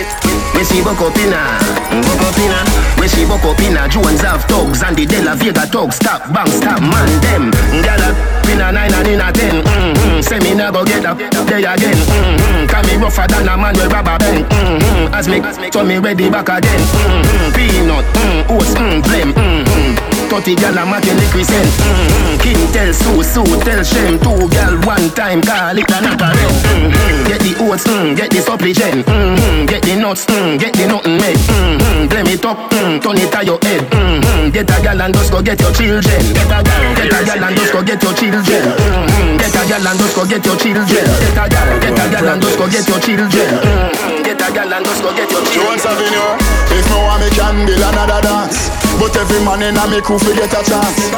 [0.00, 0.39] blank.
[0.60, 1.56] We see Bokopina,
[2.04, 3.00] Bokopina.
[3.00, 3.88] We see Bokopina.
[3.88, 5.96] Jones have thugs and the De La Vega thugs.
[5.96, 7.50] Stop, bang, stop, man, them.
[7.80, 8.12] Gala,
[8.44, 9.64] pin a nine and in a ten.
[9.64, 10.20] Mm-hmm.
[10.20, 11.96] Say me go get up there again.
[11.96, 12.66] Mm-hmm.
[12.66, 14.44] Call me rougher than a man with rubber band.
[14.44, 15.14] Mm-hmm.
[15.14, 15.40] As me,
[15.72, 16.80] so me ready back again.
[16.92, 17.56] Mm-hmm.
[17.56, 19.32] Peanut, mm, oats, mm, blem.
[19.32, 20.19] Mm-hmm.
[20.30, 21.66] 30 gal a making the crescent.
[21.66, 22.38] Mm-hmm.
[22.38, 24.14] King tell Sue, Sue tell Shem.
[24.22, 27.26] Two gal one time call it a knocker mm-hmm.
[27.26, 29.02] Get the oats, mm, get the supplicant.
[29.10, 29.66] Mm-hmm.
[29.66, 31.34] Get the nuts, mm, get the nothing made.
[31.34, 32.06] Mm-hmm.
[32.06, 33.82] Blame it up, mm, turn it to your head.
[33.90, 34.54] Mm-hmm.
[34.54, 36.22] Get a gal and just go get your children.
[36.30, 38.62] Get a gal, get a gal and just go get your children.
[38.70, 39.34] Mm-hmm.
[39.34, 40.86] Get a gal and just go get your children.
[41.10, 43.50] Get a gal, get a gal and just go get your children.
[43.58, 44.22] Mm-hmm.
[44.22, 45.74] Get a gal and just go get your children.
[45.74, 46.38] Jones Avenue,
[46.78, 48.70] if no one me can build another dance.
[49.00, 51.10] But every man in a me crew fi get a chance.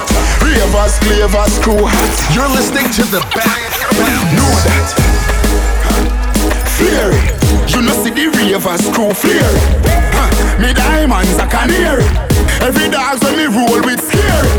[0.42, 2.14] Ravers, clavers, crew hot.
[2.34, 3.76] You're listening to the Bounce.
[4.36, 4.88] Know that.
[6.82, 7.70] It.
[7.70, 10.60] You know see the ravers crew flare it.
[10.60, 12.06] Me diamonds a canary.
[12.60, 14.50] Every dog when me roll with scary.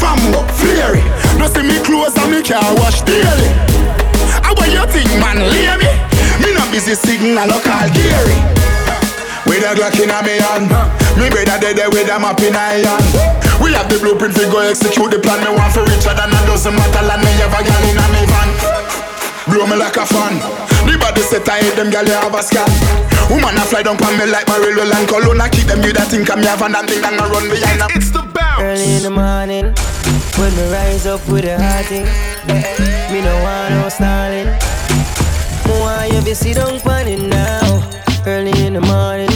[0.00, 1.04] Fambo, flare it.
[1.38, 3.48] No see me clothes and me car wash daily.
[4.42, 5.92] How about you think man, lay me?
[6.40, 8.57] Me no busy signal or call Gary.
[9.48, 10.68] With a Glock in a me hand.
[11.18, 13.02] Me brother dead there with a map in iron
[13.58, 15.42] We have the blueprint to go execute the plan.
[15.42, 18.06] Me want for richer than a dozen matter land Me have a gal in a
[18.14, 18.48] me van.
[19.50, 20.38] Blow me like a fan.
[20.86, 22.70] The body set I hate them gal you have a scan.
[23.26, 25.08] Woman a fly down pan me like my railway line.
[25.10, 27.50] Cologne I keep them you that think I'm me have and thing and I run
[27.50, 27.90] behind them.
[27.98, 28.62] It's the bounce.
[28.62, 29.74] Early in the morning
[30.38, 32.06] When me rise up with a hot thing.
[33.10, 34.54] Me no want no stalling.
[35.66, 37.82] More you be sit down pan it now.
[38.22, 39.27] Early in the morning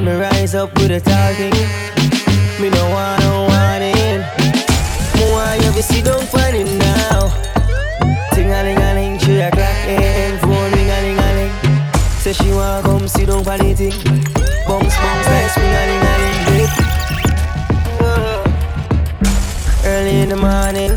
[0.00, 1.52] Put me rise up with a target.
[2.58, 4.24] Me no want, no want it.
[5.28, 7.28] Why you be sit down find it now?
[8.32, 10.40] Ting a ling a ling, she a crack.
[10.40, 11.52] Phone ring a ling a ling.
[12.16, 13.92] Say she want come sit down for the thing.
[14.66, 16.70] Bumps, bumps like spring a ling a ling.
[19.84, 20.92] Early in the morning,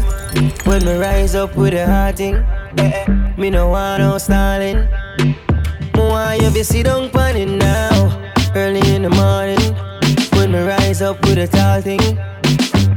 [0.63, 2.35] when me rise up with a hard thing.
[2.77, 3.33] Eh, eh.
[3.35, 4.87] Me no want no stalling.
[5.93, 7.62] Why you be sit down find it now?
[9.03, 9.75] in the morning.
[10.33, 11.99] When me rise up with a tall thing,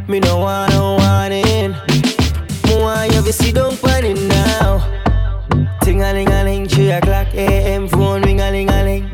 [0.08, 1.72] me no want no warning.
[2.68, 4.84] More I ever see don't funny now.
[5.82, 7.88] Ting a ling a ling, three o'clock a.m.
[7.88, 9.10] Phone ring a ling a ling.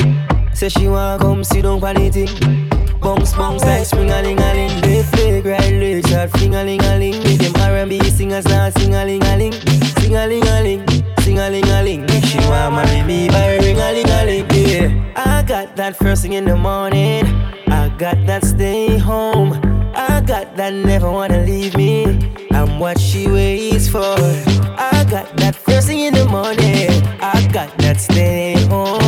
[0.54, 2.68] Say she want come see don't funny thing.
[3.00, 4.80] Bounce, bounce like spring a ling a ling.
[4.82, 7.18] Left leg, right leg, shot fling a ling a ling.
[7.22, 9.52] With them R&B singers now sing a ling a ling,
[9.98, 10.82] sing a ling a ling,
[11.20, 12.06] sing a ling a ling.
[12.22, 13.61] She want marry me by
[15.42, 17.26] I got that first thing in the morning.
[17.66, 19.54] I got that stay home.
[19.92, 22.04] I got that never wanna leave me.
[22.52, 24.14] I'm what she waits for.
[24.78, 26.90] I got that first thing in the morning.
[27.20, 29.02] I got that stay home.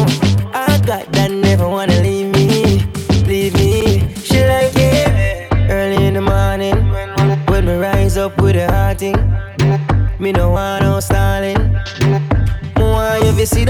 [0.53, 2.83] I got that never wanna leave me.
[3.29, 4.12] Leave me.
[4.16, 5.53] She like it?
[5.70, 6.75] Early in the morning
[7.47, 9.14] When me rise up with a hot thing.
[10.18, 11.77] Me no want no stalling
[12.77, 13.68] More you be sit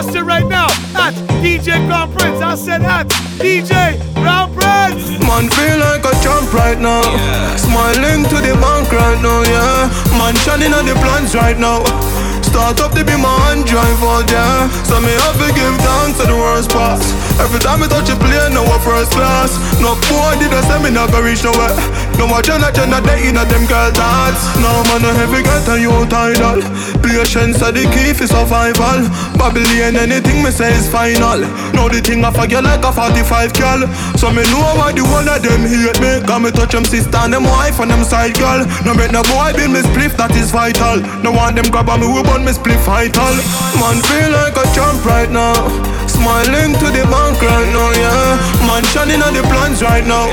[0.00, 0.64] Right now
[0.96, 1.12] at
[1.44, 2.40] DJ Crown Prince.
[2.40, 5.10] I said at DJ Crown Prince.
[5.20, 7.02] Man feel like a champ right now.
[7.56, 9.92] Smiling to the bank right now, yeah.
[10.16, 11.84] Man shining on the plans right now.
[12.50, 14.66] Start up to be my hand drive out, yeah.
[14.82, 17.06] So me have to give thanks to the worst parts.
[17.38, 19.54] Every time I touch a plane, now a first class.
[19.78, 21.72] No boy did I say me not go reach nowhere.
[22.18, 24.42] No more Jenna Jenna day in a them girl dance.
[24.60, 26.60] No man no heavy get a you tidal.
[27.00, 29.08] Patience are the key for survival.
[29.40, 31.40] Babylon anything me say is final.
[31.72, 33.80] Now the thing I forget like a 45 girl.
[34.20, 36.20] So me know why the one of them hate me.
[36.26, 38.66] Got me touch them sister and them wife and them side girl.
[38.84, 41.00] No make no boy be me spliff that is vital.
[41.24, 43.34] No want them grab on me we burn me spliff vital.
[43.80, 45.54] Man feel like a champ right now.
[46.06, 48.66] Smiling to the bank right now, yeah.
[48.66, 50.28] Man shining on the plans right now.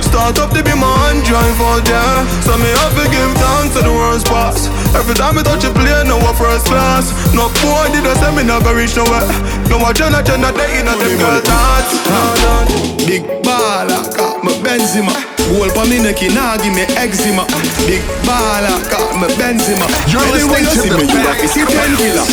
[0.00, 2.24] Start up to be my hand drive out there.
[2.44, 4.68] So me have to give thanks to the world's pass.
[4.94, 7.12] Every time I touch a plane, no one first class.
[7.34, 9.26] No boy did I say me not go reach nowhere.
[9.68, 11.40] No one Jenna Jenna day in a them girl.
[13.06, 13.41] Big
[14.72, 15.12] Benzema.
[15.52, 17.44] Goal for me neck, nah give me eczema.
[17.84, 19.84] Big baller, got my Benzema.
[20.08, 21.52] You're listening to the best.
[21.52, 22.24] See ten killer.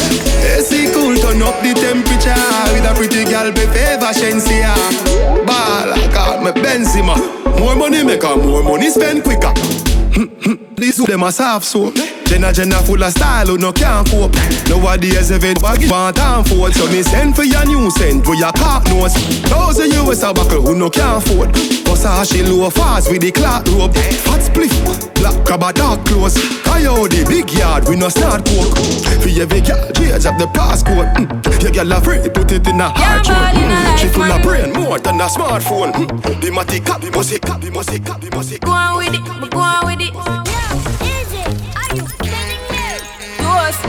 [0.56, 2.40] AC cool, turn up the temperature
[2.72, 4.72] with a pretty girl, be favor Shensia.
[5.44, 7.18] Baller, got my Benzema.
[7.60, 9.52] More money make her, more money spend quicker.
[10.76, 11.96] These two them a soft soap.
[12.26, 14.34] Jenna Jenna full of style who no can't cope.
[14.68, 16.74] Nowadays every bag want and fold.
[16.74, 19.14] So me send for your new scent where your cock nose.
[19.50, 21.54] Thousand US a buckle who no can't afford.
[21.86, 23.94] Bust her she low fast with the clock rope.
[23.94, 24.74] Fat spliff,
[25.16, 26.38] black crab a dark clothes.
[26.64, 28.78] Coyote big yard we no start coke.
[29.22, 31.14] For every girl change up the passcode.
[31.16, 31.64] Mm.
[31.64, 33.38] Your girl a free put it in a hard throat.
[33.38, 33.98] Mm.
[33.98, 35.92] She full of brain more than a smartphone.
[35.94, 36.42] Mm.
[36.42, 38.62] The matic cap, the music cap, the music cap, the music.
[38.62, 39.99] Go on with it, go on with it.
[43.44, 43.84] Ghost.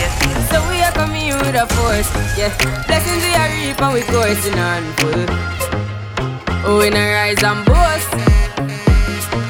[0.00, 0.10] Yeah.
[0.50, 2.08] So we are coming with a force.
[2.38, 2.48] Yeah.
[2.86, 5.26] Blessings we are reap and we coursing on full.
[6.64, 8.08] Oh, we not rise and boast.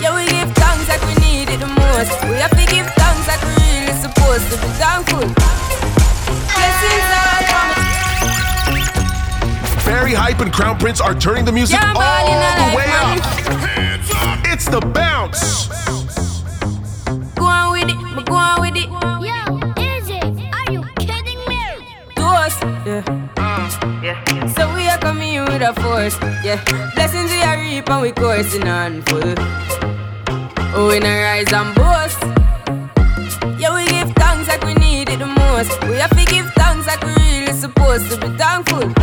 [0.03, 2.11] Yeah, we give thanks like we need it the most.
[2.27, 5.27] We have to give thanks like we really supposed to be thankful.
[6.51, 7.69] Blessings all from
[9.87, 12.77] Barrie Hype and Crown Prince are turning the music Yeah, all man, in a the
[12.77, 13.89] way up.
[14.65, 15.67] It's the bounce.
[17.35, 18.89] Go on with it, but go on with it.
[19.19, 20.21] Yo, Izzy,
[20.55, 21.59] are you kidding me?
[22.15, 22.63] Ghost.
[22.87, 23.03] Yeah.
[24.05, 24.47] yeah.
[24.55, 26.17] So we are coming in with a force.
[26.45, 26.63] Yeah.
[26.95, 29.35] Blessings we are reap and we coursing on full.
[30.79, 32.23] Oh, we not rise and boast.
[33.59, 35.75] Yeah, we give thanks like we need it the most.
[35.89, 39.02] We have to give thanks like we really supposed to be thankful.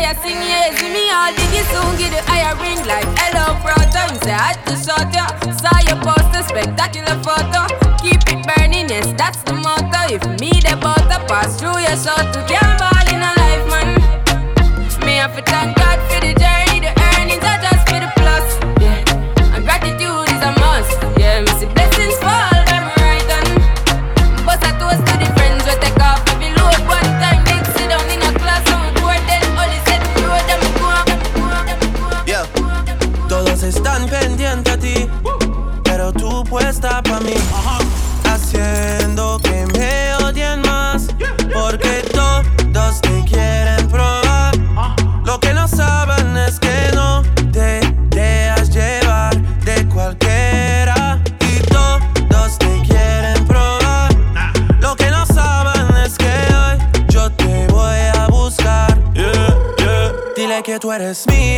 [0.00, 4.12] I sing yeah, see me all diggy soon get the higher ring like hello brother.
[4.12, 7.68] Me say I to shot ya, saw your poster, spectacular photo.
[7.98, 10.14] Keep it burning, yes that's the motto.
[10.14, 12.91] If me the butter pass through your shot to can't
[60.94, 61.51] eres mía,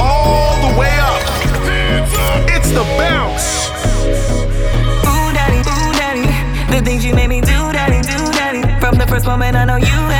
[0.00, 1.20] all the way up.
[2.48, 3.68] It's the bounce.
[5.04, 6.26] Ooh, daddy, ooh, daddy.
[6.74, 8.62] The things you made me do, daddy, do, daddy.
[8.80, 10.19] From the first moment I know you.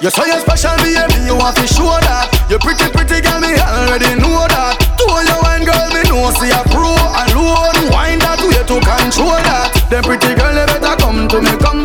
[0.00, 2.32] You say you're special baby, you want to show that.
[2.48, 4.80] You pretty, pretty girl, me already know that.
[4.96, 7.92] To all your wine girl, me know see a pro alone.
[7.92, 9.68] Wine that way to control that.
[9.92, 11.84] Them pretty girl, they better come to me, come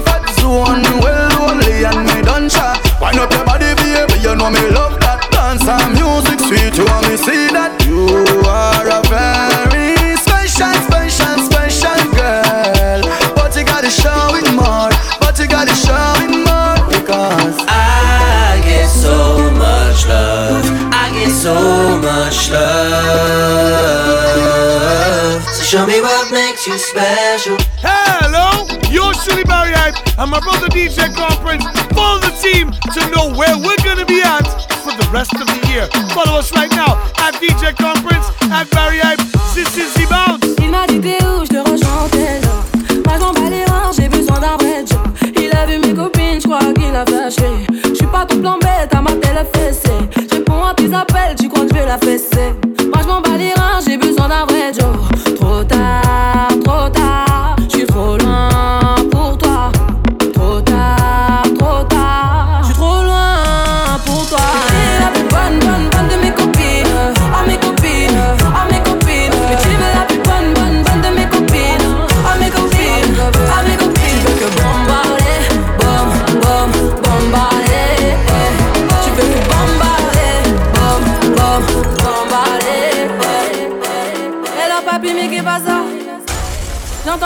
[25.66, 27.58] Show me what makes you special.
[27.82, 31.66] Hello, yours truly Barry Hype and my brother DJ Conference.
[31.98, 34.46] Follow the team to know where we're gonna be at
[34.86, 35.90] for the rest of the year.
[36.14, 39.18] Follow us right now at DJ Conference, at Barry Hype.
[39.58, 40.46] This is the bounce.
[40.62, 42.62] Il m'a dit t'es où, je te rejoins là.
[43.04, 43.66] Ma jambe elle est
[43.98, 45.02] j'ai besoin d'un vrai job.
[45.36, 47.66] Il a vu mes copines, je crois qu'il a fâché.
[47.90, 49.90] Je suis pas ton plan bête, à ma télé fessée.
[50.30, 52.54] Je réponds à tes appels, tu crois que je la fesser.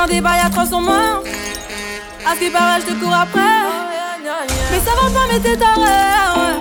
[0.09, 1.23] des bails à 300 morts.
[2.25, 3.39] À ce qui paraît, je te cours après.
[4.71, 5.79] Mais ça va pas, mais t'es taré.
[5.79, 6.59] Ouais.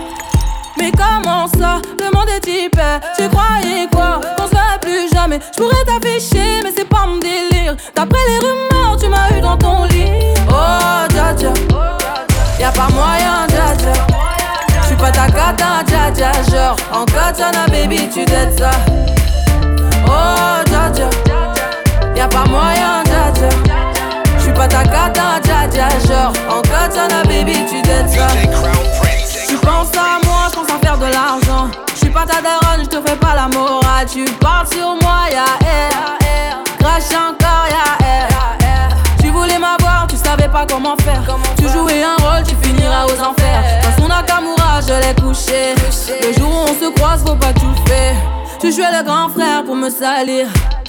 [0.78, 3.00] Mais comment ça Le monde est hyper.
[3.16, 5.40] Tu croyais quoi Qu'on serait plus jamais.
[5.56, 7.74] Je pourrais t'afficher, mais c'est pas mon délire.
[7.94, 10.34] D'après les rumeurs, tu m'as eu dans ton lit.
[10.48, 11.52] Oh, dja dja.
[12.60, 13.92] Y'a pas moyen, dja dja.
[14.82, 16.32] J'suis pas ta cata, dja dja.
[16.50, 18.70] Genre, en katana, baby, tu dettes ça.
[20.06, 21.10] Oh, dja dja.
[22.14, 23.02] Y'a pas moyen,
[24.58, 25.88] pas ta cata, dja dja.
[26.06, 28.26] Genre, en katana, baby, tu t'aides ça.
[29.48, 31.70] Tu penses à moi, je pense à faire de l'argent.
[31.94, 34.06] J'suis pas ta daronne, j'te fais pas la morale.
[34.12, 36.64] Tu parles sur moi, y'a air.
[36.80, 38.88] Crash encore, y'a air.
[39.20, 41.22] Tu voulais m'avoir, tu savais pas comment faire.
[41.56, 43.62] Tu jouais un rôle, tu finiras aux enfers.
[43.82, 45.74] Dans son Nakamura, je l'ai couché.
[46.20, 48.16] Le jour où on se croise, faut pas tout faire.
[48.60, 50.48] Tu jouais le grand frère pour me salir.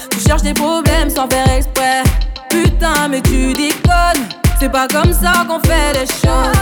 [0.10, 2.04] Tu cherches des problèmes sans faire exprès.
[2.50, 4.28] Putain, mais tu déconnes.
[4.60, 6.60] C'est pas comme ça qu'on fait les choses.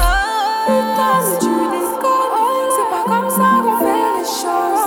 [0.67, 2.69] Putain, mais tu déconnes.
[2.75, 4.85] C'est pas comme ça qu'on fait les choses.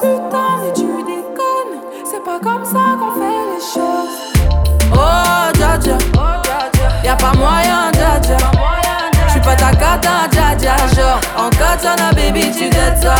[0.00, 1.80] Putain, mais tu déconnes.
[2.04, 4.16] C'est pas comme ça qu'on fait les choses.
[4.92, 5.98] Oh, dja dja.
[7.04, 8.36] Y'a pas moyen, dja dja.
[9.28, 10.76] J'suis pas ta cata, dja dja.
[10.94, 13.16] Genre, en katana, baby, tu dettes ça.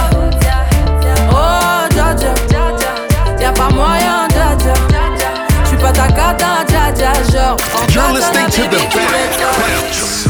[7.95, 9.51] You're listening to the tu dettes ça.
[9.63, 10.27] bounce.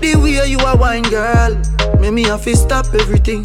[0.00, 1.58] The way you a wine, girl,
[1.98, 3.42] make me have to stop everything.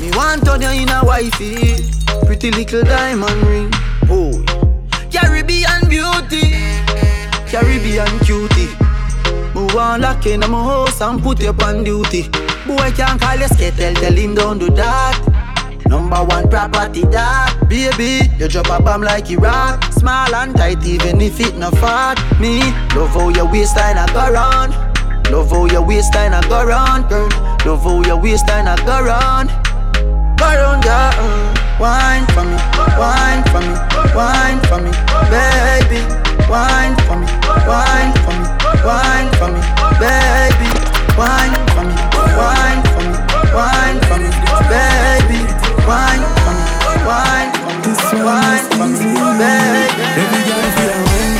[0.00, 1.76] Me want turn you in a wifey,
[2.26, 3.70] pretty little diamond ring.
[4.10, 4.32] Oh,
[5.12, 6.56] Caribbean beauty,
[7.46, 8.74] Caribbean cutie.
[9.54, 12.28] Move on lock in my house and put you on duty.
[12.66, 15.29] Boy can't call you skittle, tell him don't do that.
[15.90, 19.82] Number one property that Baby, you drop a bomb like Iraq.
[19.92, 22.62] Small and tight even if it not fat Me,
[22.94, 24.70] love how your waistline a go round.
[25.32, 27.28] Love how your waistline a go round, girl.
[27.66, 29.50] Love how your waistline a go round.
[30.38, 31.60] Go round, girl.
[31.82, 32.54] Wine for me,
[33.00, 33.74] wine for me,
[34.14, 34.92] wine for me
[35.32, 36.04] Baby,
[36.46, 37.26] wine for me,
[37.66, 38.46] wine for me,
[38.84, 39.60] wine for me
[39.96, 40.68] Baby,
[41.16, 41.96] wine for me,
[42.36, 43.16] wine for me,
[43.56, 44.28] wine for me
[44.68, 45.40] Baby,
[45.90, 46.66] wine for me,
[47.08, 49.10] wine for me, wine for me
[49.40, 49.84] Baby
[50.22, 51.39] Every girl feel a wine, wine,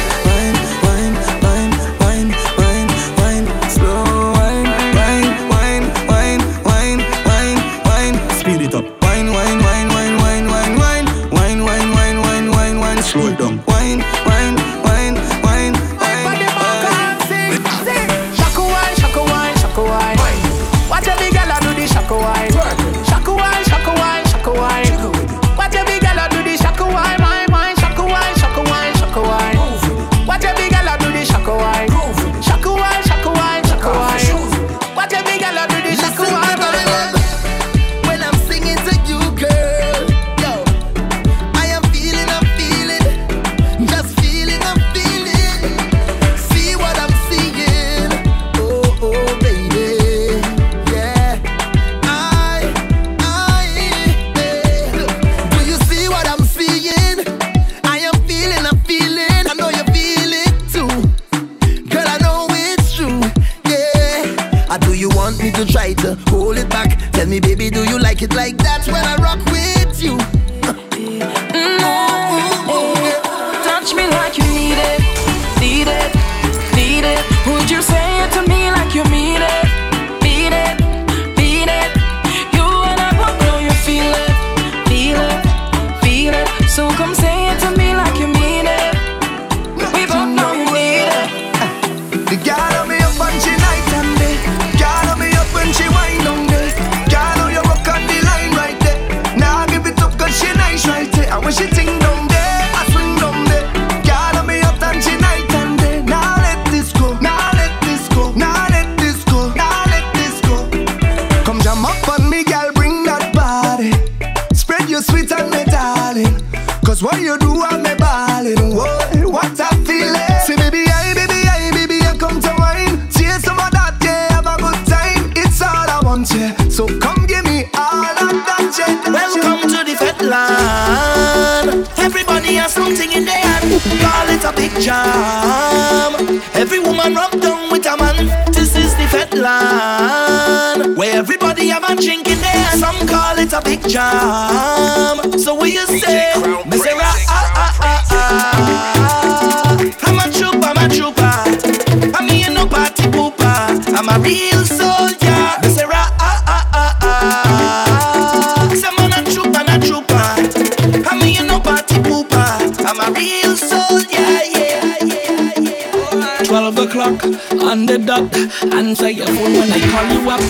[168.10, 168.34] dot.
[168.74, 170.40] Answer your phone when I call you up.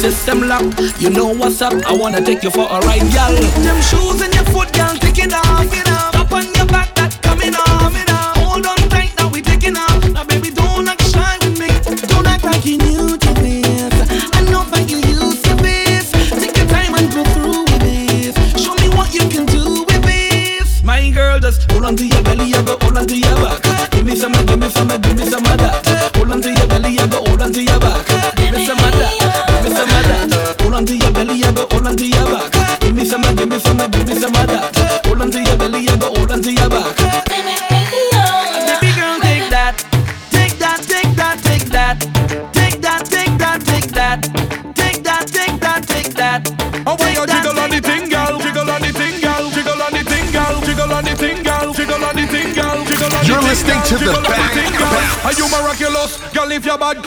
[0.00, 0.64] System lock,
[0.98, 1.74] you know what's up.
[1.86, 3.34] I wanna take you for a ride, gal.
[3.64, 5.89] Them shoes in your foot, gal, take it off,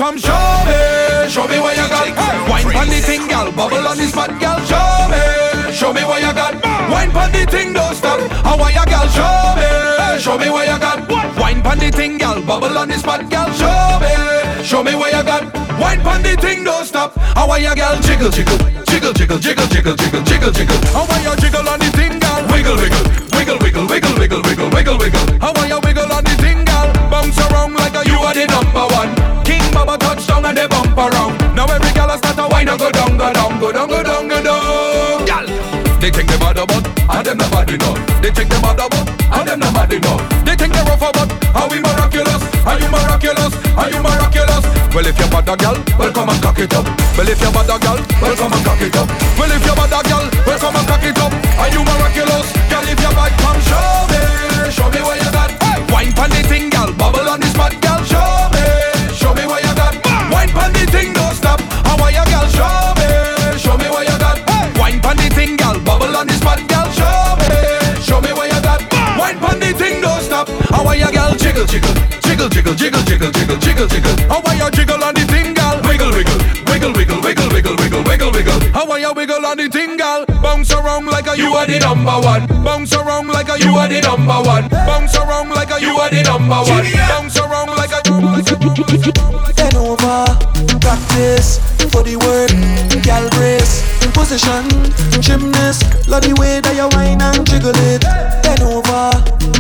[0.04, 0.80] come show me.
[1.32, 2.12] Show me what you got.
[2.49, 3.47] Wine on the thing, girl.
[3.56, 4.60] Bubble on the spot, girl.
[4.68, 5.24] Show me.
[5.72, 6.54] Show me what you got.
[6.91, 8.20] Wine on the thing, don't stop.
[8.43, 9.08] How are you, girl?
[9.16, 9.70] Show me.
[10.20, 10.99] Show me what you got.
[11.39, 12.41] Wine on the thing, girl.
[12.43, 13.49] Bubble on the spot, girl.
[13.60, 14.14] Show me.
[14.70, 15.43] Show me what you got.
[15.80, 17.16] Wine on the thing, don't stop.
[17.38, 17.95] How are you, girl?
[18.01, 18.58] Jiggle, jiggle,
[18.91, 21.12] jiggle, jiggle, jiggle, jiggle, jiggle, jiggle, jiggle
[36.04, 37.95] they think they bad about, and them not bad enough.
[38.20, 40.20] They think they bad about, and them not bad enough.
[40.43, 42.43] They think they rough about, are we miraculous?
[42.68, 43.56] Are you miraculous?
[43.80, 44.64] Are you miraculous?
[44.91, 46.84] Well, if you're bad a girl, well come and cock it up.
[47.16, 49.08] Well, if you're bad a girl, well come and cock it up.
[49.39, 49.73] Well, if you're
[71.54, 74.16] Jiggle, jiggle, jiggle, jiggle, jiggle, jiggle, jiggle, jiggle, jiggle.
[74.26, 75.78] How are you jiggle on the thing, girl?
[75.86, 76.34] Wiggle, wiggle,
[76.66, 78.60] wiggle, wiggle, wiggle, wiggle, wiggle, wiggle, wiggle.
[78.74, 80.26] How are you wiggle on the thing, girl?
[80.41, 82.47] Bounce around like a you are the number one.
[82.66, 84.68] Bounce around like a you are the number one.
[84.70, 86.89] Bounce around like a you are the number one.
[87.06, 90.26] Bounce around like a like a Bend over,
[90.82, 91.62] practice
[91.93, 92.49] for the work,
[93.06, 94.66] gal brace, position,
[95.22, 98.01] gymnast, love the way that you whine and jiggle it.
[98.41, 99.14] Bend over,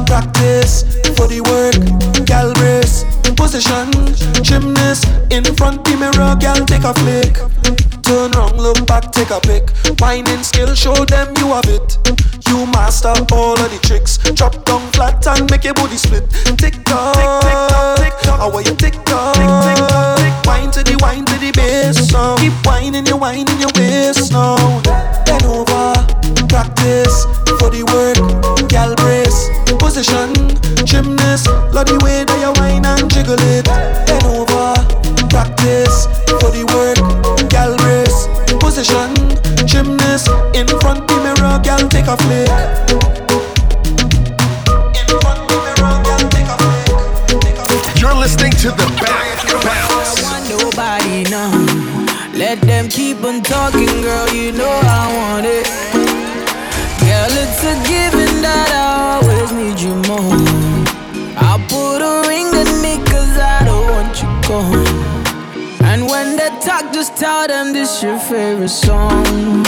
[0.09, 1.77] practice the work,
[2.25, 3.03] gal brace,
[3.35, 3.91] position,
[4.43, 7.37] gymnast, in front the mirror, gal take a flick.
[8.03, 9.69] Turn round, look back, take a pic.
[9.99, 11.97] Whining skill, show them you have it.
[12.47, 14.17] You master all of the tricks.
[14.35, 16.29] Drop down flat and make your booty split.
[16.57, 17.15] Tick tock,
[17.97, 18.39] tick tock.
[18.39, 19.37] How are you tick tock?
[20.45, 22.35] Wine to the wine to the bass now.
[22.37, 24.57] Keep whining, you whining your waist now.
[25.25, 25.95] Bend over,
[26.51, 27.23] practice
[27.57, 28.19] for the work.
[28.69, 29.47] Gal brace,
[29.83, 30.31] position,
[30.85, 31.47] gymnast.
[31.75, 33.65] Love the way that you whine and jiggle it.
[34.07, 34.71] Bend over,
[35.27, 36.07] practice
[36.39, 36.97] for the work.
[37.49, 38.27] Gal brace,
[38.63, 39.11] position,
[39.67, 40.29] gymnast.
[40.55, 42.72] In front the mirror, gal take a flick.
[67.03, 69.63] Just tell them this your favorite song.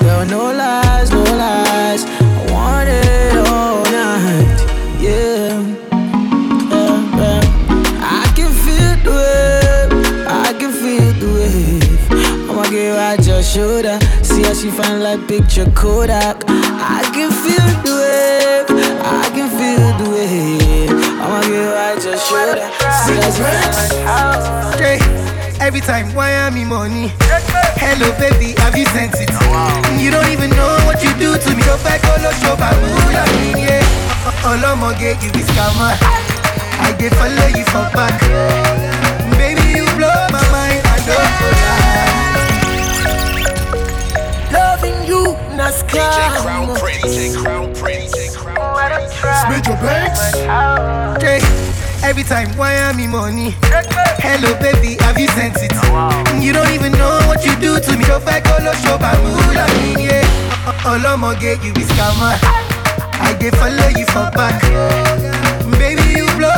[0.00, 2.04] Girl, no lies, no lies.
[2.04, 4.58] I want it all night.
[5.00, 5.62] Yeah.
[6.72, 7.40] Yeah, yeah.
[8.20, 9.92] I can feel the wave.
[10.28, 12.50] I can feel the wave.
[12.50, 13.98] I'ma get right your shoulder.
[14.22, 16.44] See how she find like picture Kodak.
[16.48, 18.68] I can feel the wave.
[19.00, 20.90] I can feel the wave.
[21.24, 22.66] I'ma get right your shoulder.
[23.04, 24.10] See how she find
[25.16, 25.23] like.
[25.64, 27.08] Every time, why am I money?
[27.80, 29.30] Hello, baby, have you sent it?
[29.96, 31.62] You don't even know what you do to me.
[31.64, 32.92] Go back, go low, show bamboo,
[33.56, 33.80] yeah.
[34.44, 35.96] Olomoge, you be scammer.
[36.84, 38.12] I did follow you for back.
[39.40, 42.12] Baby, you blow my mind, I don't go lie.
[44.52, 46.12] Loving you, na scam.
[49.48, 50.36] Smith your banks.
[51.16, 51.40] Okay.
[52.04, 53.54] Every time, why am I money?
[54.20, 55.72] Hello, baby, have you sent it?
[55.88, 58.04] Oh, you don't even know what you do to me.
[58.04, 59.32] Go back, go low, show bamboo,
[59.98, 60.20] yeah.
[60.68, 62.36] Uh, uh, Olomoge, you be scammer.
[63.24, 64.60] I did follow you for back.
[65.80, 66.52] Baby, you blow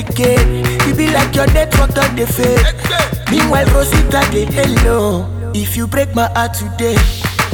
[0.00, 0.64] you again.
[0.86, 3.30] You be like your network on the fade.
[3.30, 5.26] Meanwhile, Rosita, they hello.
[5.54, 6.96] If you break my heart today,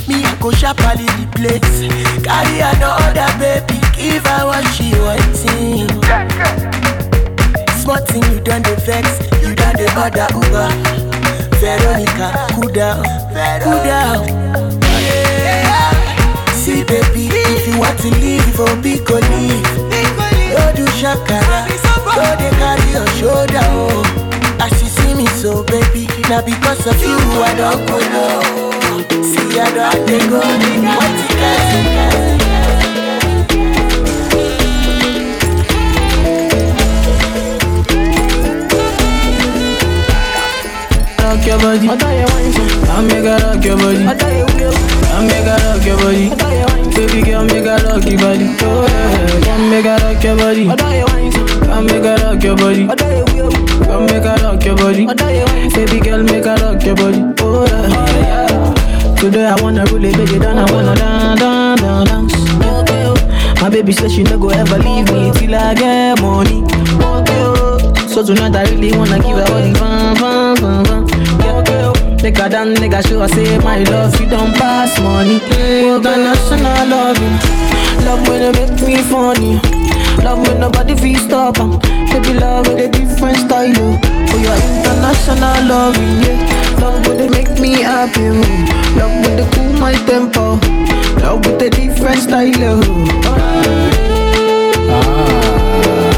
[0.09, 1.81] me, I go sharply replace.
[2.25, 5.89] Carry another baby, give her what she wanting.
[7.81, 10.69] Smart thing, you done the vex, you done the other Uber.
[11.57, 13.03] Veronica, cool down,
[13.63, 14.27] cool down.
[16.53, 19.63] See, baby, if you want to leave, oh, be go leave.
[20.57, 21.69] No do shakara,
[22.17, 24.03] no they carry your shoulder, oh.
[24.61, 27.17] As you see me so, baby, now because of you,
[27.49, 28.43] I don't go low.
[29.23, 32.37] See, I don't they go, what you guys?
[41.37, 41.89] rock your body.
[41.89, 42.51] I tell you one
[42.89, 44.07] I make her rock your body.
[44.07, 44.75] I tell you will.
[44.75, 46.31] I make her rock your body.
[46.33, 46.66] I you
[46.97, 48.47] Baby girl, make her rock your body.
[48.63, 50.69] Oh yeah, come make her rock your body.
[50.71, 51.31] I tell you one
[51.67, 52.89] Come make her rock your body.
[52.89, 53.51] I tell you will.
[53.85, 55.07] Come make her rock your body.
[55.09, 57.21] I tell you one Baby girl, make her rock your body.
[57.41, 59.15] Oh yeah.
[59.21, 60.59] Today I wanna break it down.
[60.59, 62.35] I wanna dance, dance, dance, dance.
[62.65, 63.57] Oh.
[63.61, 66.63] My baby says she no go ever leave me till I get money.
[66.65, 67.93] Okay, oh.
[68.09, 70.85] So tonight I really wanna give her all the fun, fun, fun,
[72.27, 72.31] oh.
[72.31, 75.39] Take her down, nigga, show her say my love, you don't pass money.
[75.43, 77.39] Oh, international loving,
[78.05, 79.61] love when it make me funny.
[80.25, 81.79] Love when nobody feel stop em.
[82.11, 83.99] Baby love with a different style, oh.
[84.27, 86.81] For your international loving, yeah.
[86.81, 88.43] Love when they make me happy, oh.
[88.99, 90.59] Love when they cool my tempo.
[91.23, 92.83] Love with a different style, oh.
[94.89, 96.16] Hello!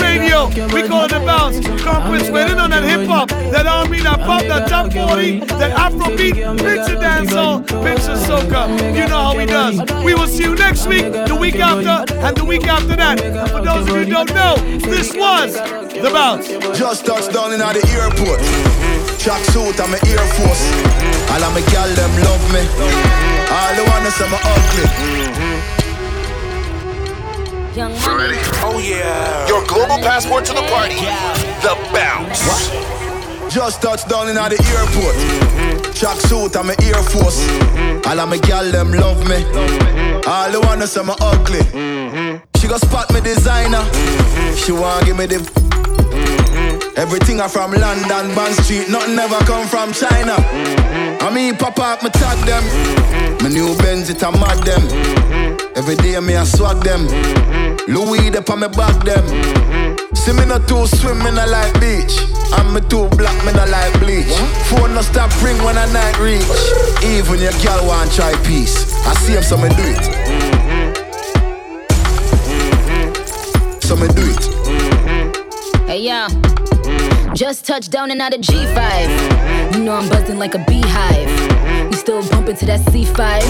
[0.00, 0.48] Radio.
[0.72, 1.60] We call it The Bounce.
[1.82, 5.40] Crown Prince went in on that hip hop, that R&B, that pop, that top 40,
[5.60, 8.68] that Afrobeat, picture dancehall, picture soca.
[8.94, 9.80] You know how he does.
[10.04, 13.20] We will see you next week, the week after, and the week after that.
[13.20, 16.48] And for those of you who don't know, this was The Bounce.
[16.78, 18.40] Just touched down in the airport.
[19.18, 20.64] Track suit, I'm an Air Force.
[21.32, 22.60] All of my gal them love me.
[23.48, 25.53] All the wanna say me ugly.
[27.76, 28.38] Ready?
[28.62, 29.48] Oh yeah.
[29.48, 30.94] Your global passport to the party.
[31.60, 32.70] The bounce.
[33.52, 35.92] Just touched down in the airport.
[35.92, 37.48] Track suit, I'm an Air Force.
[38.06, 39.42] All of my gal them love me.
[40.24, 42.40] All the wanna say me ugly.
[42.60, 43.84] She go spot me designer.
[44.54, 45.63] She wanna give me the.
[46.96, 50.36] Everything I from London, Bond Street, nothing ever come from China.
[51.20, 52.62] I mean, pop up, me tag them.
[53.42, 54.82] My new Benz, it a mad them.
[55.74, 57.06] Every day me I swag them.
[57.88, 59.26] Louis, they on me back them.
[60.14, 62.14] See me not too swim, me not like beach.
[62.56, 64.30] And me too black, me not like bleach.
[64.70, 66.46] Phone no stop ring when I night reach.
[67.02, 68.94] Even your girl want try peace.
[69.04, 70.04] I see him, so me do it.
[73.82, 74.44] So me do it.
[75.86, 76.26] Hey yo,
[77.34, 79.74] just touched down and out of G5.
[79.74, 81.28] You know I'm buzzing like a beehive.
[81.90, 83.40] You still bumping to that C5.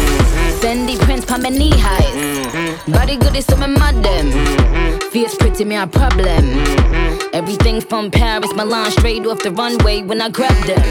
[0.60, 2.84] Fendi prints, pa my knee highs.
[2.86, 4.30] Body good is so me mad them.
[5.10, 6.44] Fierce pretty me a problem.
[7.34, 10.82] Everything from Paris, Milan, straight off the runway when I grab them.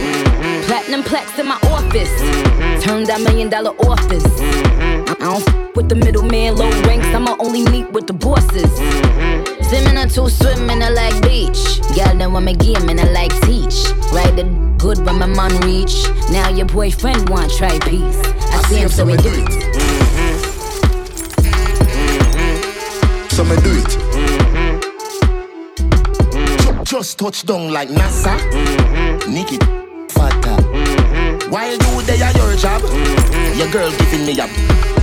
[0.66, 2.14] Platinum plaques in my office.
[2.84, 4.24] Turned that million dollar office.
[5.20, 7.06] I don't f- with the middleman, low ranks.
[7.08, 8.66] I'ma only meet with the bosses.
[8.66, 9.64] Mm-hmm.
[9.64, 11.80] Swimming or two swimming, I like beach.
[11.96, 13.86] Girl, then want me game and I like teach.
[14.12, 14.44] Ride the
[14.78, 15.96] good when my man reach.
[16.32, 18.20] Now your boyfriend want try peace.
[18.52, 19.52] I, see him, so we do it.
[23.32, 23.98] So me do it.
[24.14, 24.80] Mm-hmm.
[26.58, 26.84] Ju- mm-hmm.
[26.84, 28.38] Just touch down like NASA.
[29.28, 29.58] Nikki,
[30.10, 30.62] fatter.
[31.50, 32.82] While you there your job,
[33.58, 35.03] your girl giving me a.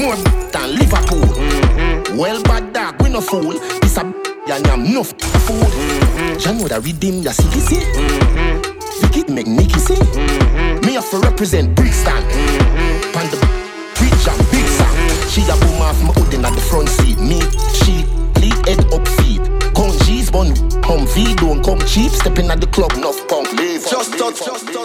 [0.00, 1.28] More than Liverpool.
[1.28, 2.16] Mm-hmm.
[2.16, 3.52] Well, bad dog, we no fool.
[3.82, 5.12] This a and I'm enough
[5.44, 5.60] fool.
[5.60, 6.40] Mm-hmm.
[6.40, 6.82] You know that
[7.22, 7.84] your city, see?
[9.04, 9.34] Wicked mm-hmm.
[9.34, 10.00] make Nicky see?
[10.86, 12.24] Me have to represent Brixton.
[13.12, 13.36] Pan the
[14.00, 14.96] bridge and big song.
[15.28, 17.20] She a boom off my hood at the front seat.
[17.20, 17.38] Me,
[17.84, 18.08] she,
[18.40, 19.44] lead head up feet.
[19.76, 20.56] Count G's bun.
[20.80, 23.52] Come V don't come cheap, stepping at the club, enough punk.
[23.52, 24.79] Leave Just touch, just touch, just touch,